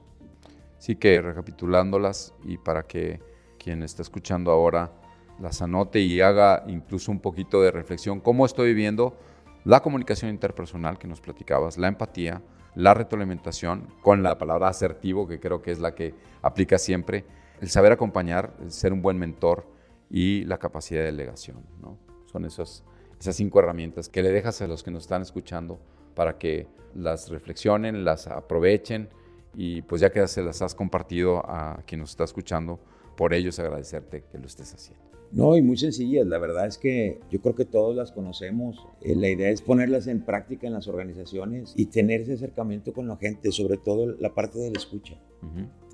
Sí 0.78 0.96
que 0.96 1.20
recapitulándolas 1.22 2.34
y 2.44 2.58
para 2.58 2.82
que 2.82 3.20
quien 3.58 3.82
está 3.82 4.02
escuchando 4.02 4.50
ahora 4.50 4.92
las 5.40 5.62
anote 5.62 6.00
y 6.00 6.20
haga 6.20 6.64
incluso 6.66 7.12
un 7.12 7.20
poquito 7.20 7.62
de 7.62 7.70
reflexión, 7.70 8.20
cómo 8.20 8.44
estoy 8.44 8.68
viviendo 8.68 9.16
la 9.64 9.80
comunicación 9.80 10.30
interpersonal 10.30 10.98
que 10.98 11.06
nos 11.06 11.20
platicabas, 11.20 11.78
la 11.78 11.88
empatía, 11.88 12.42
la 12.74 12.94
retroalimentación, 12.94 13.88
con 14.02 14.22
la 14.22 14.38
palabra 14.38 14.68
asertivo, 14.68 15.26
que 15.26 15.40
creo 15.40 15.62
que 15.62 15.72
es 15.72 15.78
la 15.78 15.94
que 15.94 16.14
aplica 16.42 16.78
siempre, 16.78 17.24
el 17.60 17.68
saber 17.68 17.92
acompañar, 17.92 18.54
el 18.60 18.70
ser 18.70 18.92
un 18.92 19.02
buen 19.02 19.18
mentor 19.18 19.66
y 20.10 20.44
la 20.44 20.58
capacidad 20.58 21.00
de 21.00 21.06
delegación. 21.06 21.64
¿no? 21.80 21.98
Son 22.26 22.44
esas, 22.44 22.84
esas 23.18 23.36
cinco 23.36 23.58
herramientas 23.58 24.08
que 24.08 24.22
le 24.22 24.30
dejas 24.30 24.62
a 24.62 24.66
los 24.66 24.82
que 24.82 24.90
nos 24.90 25.02
están 25.04 25.22
escuchando 25.22 25.80
para 26.14 26.38
que 26.38 26.66
las 26.94 27.28
reflexionen, 27.28 28.04
las 28.04 28.26
aprovechen 28.26 29.08
y 29.54 29.82
pues 29.82 30.00
ya 30.00 30.10
que 30.10 30.26
se 30.28 30.42
las 30.42 30.62
has 30.62 30.74
compartido 30.74 31.42
a 31.44 31.82
quien 31.86 32.00
nos 32.00 32.10
está 32.10 32.24
escuchando, 32.24 32.78
por 33.18 33.34
ellos 33.34 33.58
agradecerte 33.58 34.22
que 34.30 34.38
lo 34.38 34.46
estés 34.46 34.72
haciendo. 34.72 35.02
No, 35.32 35.56
y 35.56 35.60
muy 35.60 35.76
sencillas. 35.76 36.24
La 36.26 36.38
verdad 36.38 36.66
es 36.68 36.78
que 36.78 37.18
yo 37.30 37.40
creo 37.40 37.56
que 37.56 37.64
todos 37.64 37.94
las 37.94 38.12
conocemos. 38.12 38.86
Eh, 39.02 39.16
la 39.16 39.28
idea 39.28 39.50
es 39.50 39.60
ponerlas 39.60 40.06
en 40.06 40.24
práctica 40.24 40.68
en 40.68 40.72
las 40.72 40.86
organizaciones 40.86 41.74
y 41.76 41.86
tener 41.86 42.22
ese 42.22 42.34
acercamiento 42.34 42.92
con 42.92 43.08
la 43.08 43.16
gente, 43.16 43.50
sobre 43.50 43.76
todo 43.76 44.06
la 44.06 44.34
parte 44.34 44.60
de 44.60 44.70
la 44.70 44.78
escucha. 44.78 45.20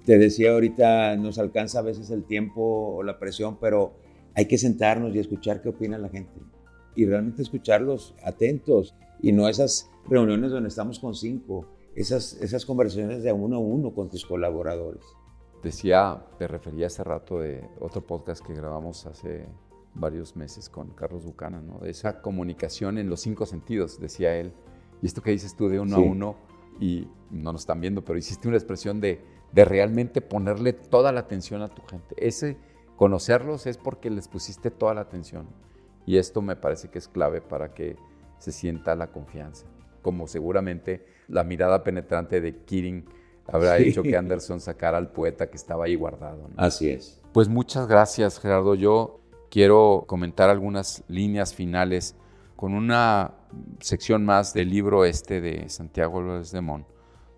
Te 0.04 0.18
decía 0.18 0.52
ahorita, 0.52 1.16
nos 1.16 1.38
alcanza 1.38 1.78
a 1.78 1.82
veces 1.82 2.10
el 2.10 2.24
tiempo 2.24 2.94
o 2.96 3.02
la 3.02 3.18
presión, 3.18 3.56
pero 3.58 3.94
hay 4.34 4.44
que 4.44 4.58
sentarnos 4.58 5.14
y 5.14 5.18
escuchar 5.18 5.62
qué 5.62 5.70
opina 5.70 5.96
la 5.96 6.10
gente. 6.10 6.38
Y 6.94 7.06
realmente 7.06 7.40
escucharlos 7.40 8.14
atentos 8.22 8.94
y 9.22 9.32
no 9.32 9.48
esas 9.48 9.90
reuniones 10.06 10.50
donde 10.50 10.68
estamos 10.68 10.98
con 10.98 11.14
cinco, 11.14 11.66
esas, 11.96 12.34
esas 12.42 12.66
conversaciones 12.66 13.22
de 13.22 13.32
uno 13.32 13.56
a 13.56 13.60
uno 13.60 13.94
con 13.94 14.10
tus 14.10 14.26
colaboradores. 14.26 15.02
Decía, 15.64 16.22
te 16.36 16.46
refería 16.46 16.88
hace 16.88 17.02
rato 17.02 17.40
de 17.40 17.66
otro 17.80 18.02
podcast 18.02 18.44
que 18.44 18.52
grabamos 18.52 19.06
hace 19.06 19.46
varios 19.94 20.36
meses 20.36 20.68
con 20.68 20.90
Carlos 20.90 21.24
Bucana, 21.24 21.62
¿no? 21.62 21.78
De 21.78 21.88
esa 21.88 22.20
comunicación 22.20 22.98
en 22.98 23.08
los 23.08 23.22
cinco 23.22 23.46
sentidos, 23.46 23.98
decía 23.98 24.36
él. 24.36 24.52
Y 25.00 25.06
esto 25.06 25.22
que 25.22 25.30
dices 25.30 25.56
tú 25.56 25.70
de 25.70 25.80
uno 25.80 25.96
a 25.96 26.00
uno, 26.00 26.36
y 26.80 27.08
no 27.30 27.52
nos 27.52 27.62
están 27.62 27.80
viendo, 27.80 28.04
pero 28.04 28.18
hiciste 28.18 28.46
una 28.46 28.58
expresión 28.58 29.00
de, 29.00 29.24
de 29.52 29.64
realmente 29.64 30.20
ponerle 30.20 30.74
toda 30.74 31.12
la 31.12 31.20
atención 31.20 31.62
a 31.62 31.68
tu 31.68 31.80
gente. 31.86 32.14
Ese 32.18 32.58
conocerlos 32.96 33.66
es 33.66 33.78
porque 33.78 34.10
les 34.10 34.28
pusiste 34.28 34.70
toda 34.70 34.92
la 34.92 35.00
atención. 35.00 35.46
Y 36.04 36.18
esto 36.18 36.42
me 36.42 36.56
parece 36.56 36.90
que 36.90 36.98
es 36.98 37.08
clave 37.08 37.40
para 37.40 37.72
que 37.72 37.96
se 38.36 38.52
sienta 38.52 38.94
la 38.96 39.12
confianza. 39.12 39.64
Como 40.02 40.26
seguramente 40.26 41.06
la 41.26 41.42
mirada 41.42 41.82
penetrante 41.82 42.42
de 42.42 42.54
Kirin 42.64 43.06
habrá 43.46 43.78
hecho 43.78 44.02
que 44.02 44.16
Anderson 44.16 44.60
sacara 44.60 44.98
al 44.98 45.10
poeta 45.10 45.48
que 45.48 45.56
estaba 45.56 45.84
ahí 45.84 45.94
guardado. 45.94 46.48
Así 46.56 46.90
es. 46.90 47.20
Pues 47.32 47.48
muchas 47.48 47.86
gracias, 47.86 48.38
Gerardo. 48.38 48.74
Yo 48.74 49.20
quiero 49.50 50.04
comentar 50.06 50.50
algunas 50.50 51.04
líneas 51.08 51.54
finales 51.54 52.16
con 52.56 52.74
una 52.74 53.32
sección 53.80 54.24
más 54.24 54.54
del 54.54 54.70
libro 54.70 55.04
este 55.04 55.40
de 55.40 55.68
Santiago 55.68 56.20
López 56.20 56.50
de 56.52 56.60
Mon, 56.60 56.86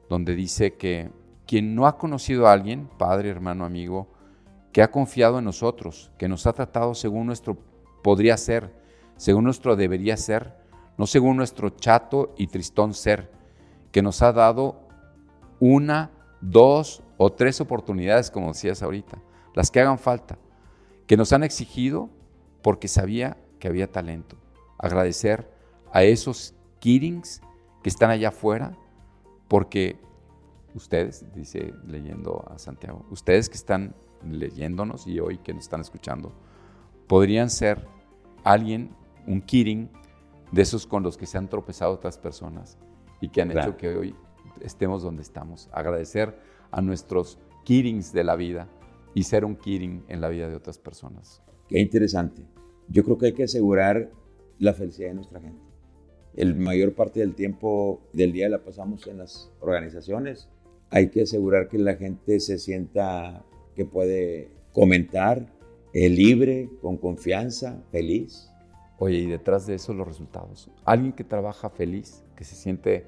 donde 0.09 0.35
dice 0.35 0.75
que 0.75 1.11
quien 1.47 1.75
no 1.75 1.87
ha 1.87 1.97
conocido 1.97 2.47
a 2.47 2.53
alguien, 2.53 2.89
padre, 2.99 3.31
hermano, 3.31 3.65
amigo, 3.65 4.09
que 4.73 4.83
ha 4.83 4.91
confiado 4.91 5.39
en 5.39 5.45
nosotros, 5.45 6.11
que 6.19 6.29
nos 6.29 6.47
ha 6.47 6.53
tratado 6.53 6.95
según 6.95 7.27
nuestro 7.27 7.57
podría 8.03 8.37
ser, 8.37 8.75
según 9.17 9.45
nuestro 9.45 9.77
debería 9.77 10.17
ser, 10.17 10.55
no 10.99 11.07
según 11.07 11.37
nuestro 11.37 11.71
chato 11.71 12.35
y 12.37 12.49
tristón 12.49 12.95
ser, 12.95 13.31
que 13.91 14.03
nos 14.03 14.23
ha 14.23 14.33
dado 14.33 14.86
una, 15.61 16.11
dos 16.41 17.03
o 17.17 17.33
tres 17.33 17.61
oportunidades, 17.61 18.31
como 18.31 18.49
decías 18.49 18.83
ahorita, 18.83 19.19
las 19.55 19.71
que 19.71 19.81
hagan 19.81 19.99
falta, 19.99 20.39
que 21.07 21.17
nos 21.17 21.33
han 21.33 21.43
exigido 21.43 22.11
porque 22.63 22.89
sabía 22.89 23.37
que 23.59 23.69
había 23.69 23.91
talento. 23.91 24.37
Agradecer 24.79 25.51
a 25.93 26.03
esos 26.03 26.55
Kirings 26.81 27.41
que 27.83 27.89
están 27.89 28.11
allá 28.11 28.29
afuera, 28.29 28.77
porque 29.49 29.99
ustedes, 30.75 31.25
dice 31.35 31.73
leyendo 31.87 32.45
a 32.51 32.59
Santiago, 32.59 33.07
ustedes 33.11 33.49
que 33.49 33.57
están 33.57 33.95
leyéndonos 34.29 35.07
y 35.07 35.21
hoy 35.21 35.39
que 35.39 35.55
nos 35.55 35.65
están 35.65 35.81
escuchando, 35.81 36.33
podrían 37.07 37.49
ser 37.51 37.87
alguien, 38.45 38.91
un 39.27 39.41
Kiring, 39.41 39.91
de 40.53 40.63
esos 40.63 40.87
con 40.87 41.03
los 41.03 41.17
que 41.17 41.27
se 41.27 41.39
han 41.39 41.49
tropezado 41.49 41.93
otras 41.93 42.19
personas 42.19 42.79
y 43.21 43.29
que 43.29 43.43
han 43.43 43.51
hecho 43.51 43.77
que 43.77 43.97
hoy 43.97 44.15
estemos 44.63 45.03
donde 45.03 45.23
estamos. 45.23 45.69
Agradecer 45.73 46.35
a 46.71 46.81
nuestros 46.81 47.39
Kirings 47.65 48.13
de 48.13 48.25
la 48.25 48.37
vida 48.37 48.69
y 49.15 49.25
ser 49.25 49.45
un 49.45 49.57
Kiring 49.57 50.05
en 50.09 50.21
la 50.21 50.29
vida 50.29 50.49
de 50.49 50.57
otras 50.57 50.79
personas. 50.79 51.43
Qué 51.69 51.81
interesante. 51.81 52.43
Yo 52.89 53.05
creo 53.05 53.19
que 53.19 53.27
hay 53.27 53.33
que 53.33 53.45
asegurar 53.45 54.11
la 54.59 54.73
felicidad 54.73 55.09
de 55.09 55.15
nuestra 55.15 55.41
gente. 55.41 55.63
El 56.35 56.55
mayor 56.55 56.95
parte 56.95 57.21
del 57.21 57.35
tiempo 57.35 58.01
del 58.13 58.33
día 58.33 58.49
la 58.49 58.63
pasamos 58.63 59.07
en 59.07 59.19
las 59.19 59.51
organizaciones. 59.61 60.49
Hay 60.91 61.09
que 61.09 61.23
asegurar 61.23 61.69
que 61.69 61.79
la 61.79 61.97
gente 61.97 62.41
se 62.41 62.59
sienta 62.59 63.45
que 63.75 63.85
puede 63.85 64.51
comentar, 64.73 65.47
eh, 65.93 66.11
libre, 66.11 66.69
con 66.83 66.99
confianza, 66.99 67.83
feliz. 67.91 68.51
Oye, 68.99 69.19
y 69.19 69.27
detrás 69.27 69.67
de 69.67 69.75
eso 69.75 69.95
los 69.95 70.07
resultados. 70.07 70.71
Alguien 70.85 71.13
que 71.13 71.25
trabaja 71.25 71.71
feliz, 71.71 72.23
que 72.37 72.45
se 72.45 72.55
siente, 72.55 73.07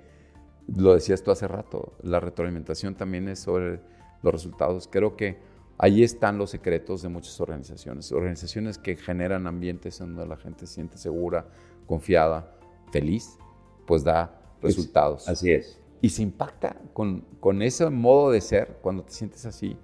lo 0.77 0.95
decías 0.95 1.23
tú 1.23 1.31
hace 1.31 1.49
rato, 1.49 1.93
la 2.03 2.21
retroalimentación 2.21 2.95
también 2.95 3.29
es 3.29 3.39
sobre 3.41 3.81
los 4.23 4.33
resultados. 4.33 4.89
Creo 4.91 5.17
que 5.17 5.39
ahí 5.79 6.03
están 6.03 6.39
los 6.39 6.51
secretos 6.51 7.03
de 7.03 7.09
muchas 7.09 7.41
organizaciones. 7.41 8.13
Organizaciones 8.13 8.79
que 8.79 8.97
generan 8.97 9.47
ambientes 9.47 10.01
en 10.01 10.15
donde 10.15 10.29
la 10.29 10.37
gente 10.37 10.67
se 10.67 10.75
siente 10.75 10.99
segura, 10.99 11.47
confiada, 11.87 12.55
feliz, 12.93 13.39
pues 13.87 14.05
da 14.05 14.35
resultados. 14.61 15.29
así 15.29 15.53
es. 15.53 15.81
Y 16.01 16.11
se 16.11 16.23
impacta 16.23 16.77
con, 16.93 17.23
con 17.41 17.63
ese 17.63 17.89
modo 17.91 18.31
de 18.31 18.41
ser, 18.41 18.79
cuando 18.83 19.03
te 19.05 19.13
sientes 19.13 19.47
así, 19.47 19.77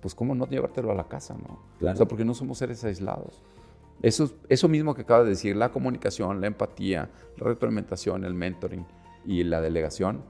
pues 0.00 0.14
cómo 0.14 0.34
no 0.34 0.46
llevártelo 0.48 0.90
a 0.90 0.94
la 0.94 1.08
casa, 1.08 1.34
¿no? 1.34 1.60
Claro. 1.78 1.94
O 1.94 1.96
sea, 1.96 2.06
porque 2.06 2.24
no 2.24 2.34
somos 2.34 2.58
seres 2.58 2.82
aislados. 2.84 3.40
Eso, 4.02 4.34
eso 4.48 4.68
mismo 4.68 4.94
que 4.94 5.02
acaba 5.02 5.22
de 5.22 5.30
decir, 5.30 5.56
la 5.56 5.70
comunicación, 5.70 6.40
la 6.40 6.48
empatía, 6.48 7.08
la 7.36 7.44
retroalimentación, 7.44 8.24
el 8.24 8.34
mentoring 8.34 8.84
y 9.24 9.44
la 9.44 9.60
delegación, 9.60 10.22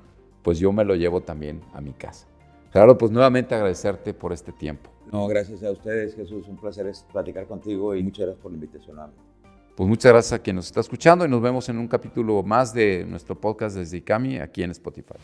pues 0.43 0.59
yo 0.59 0.73
me 0.73 0.85
lo 0.85 0.95
llevo 0.95 1.23
también 1.23 1.61
a 1.73 1.81
mi 1.81 1.93
casa. 1.93 2.27
Claro, 2.73 2.97
pues 2.97 3.11
nuevamente 3.11 3.55
agradecerte 3.55 4.15
por 4.15 4.33
este 4.33 4.53
tiempo. 4.53 4.91
No, 5.13 5.27
gracias 5.27 5.63
a 5.63 5.71
ustedes, 5.71 6.15
Jesús. 6.15 6.49
Un 6.49 6.57
placer 6.57 6.91
platicar 7.13 7.47
contigo 7.47 7.95
y 7.95 8.03
muchas 8.03 8.27
gracias 8.27 8.43
por 8.43 8.51
la 8.51 8.57
invitación. 8.57 8.99
Pues 9.77 9.89
muchas 9.89 10.13
gracias 10.13 10.33
a 10.33 10.43
quien 10.43 10.57
nos 10.57 10.67
está 10.67 10.81
escuchando 10.81 11.25
y 11.25 11.29
nos 11.29 11.41
vemos 11.43 11.69
en 11.69 11.79
un 11.79 11.89
capítulo 11.89 12.43
más 12.43 12.73
de 12.73 13.05
nuestro 13.09 13.39
podcast 13.39 13.77
desde 13.77 13.99
ICAMI 13.99 14.39
aquí 14.39 14.63
en 14.63 14.71
Spotify. 14.71 15.15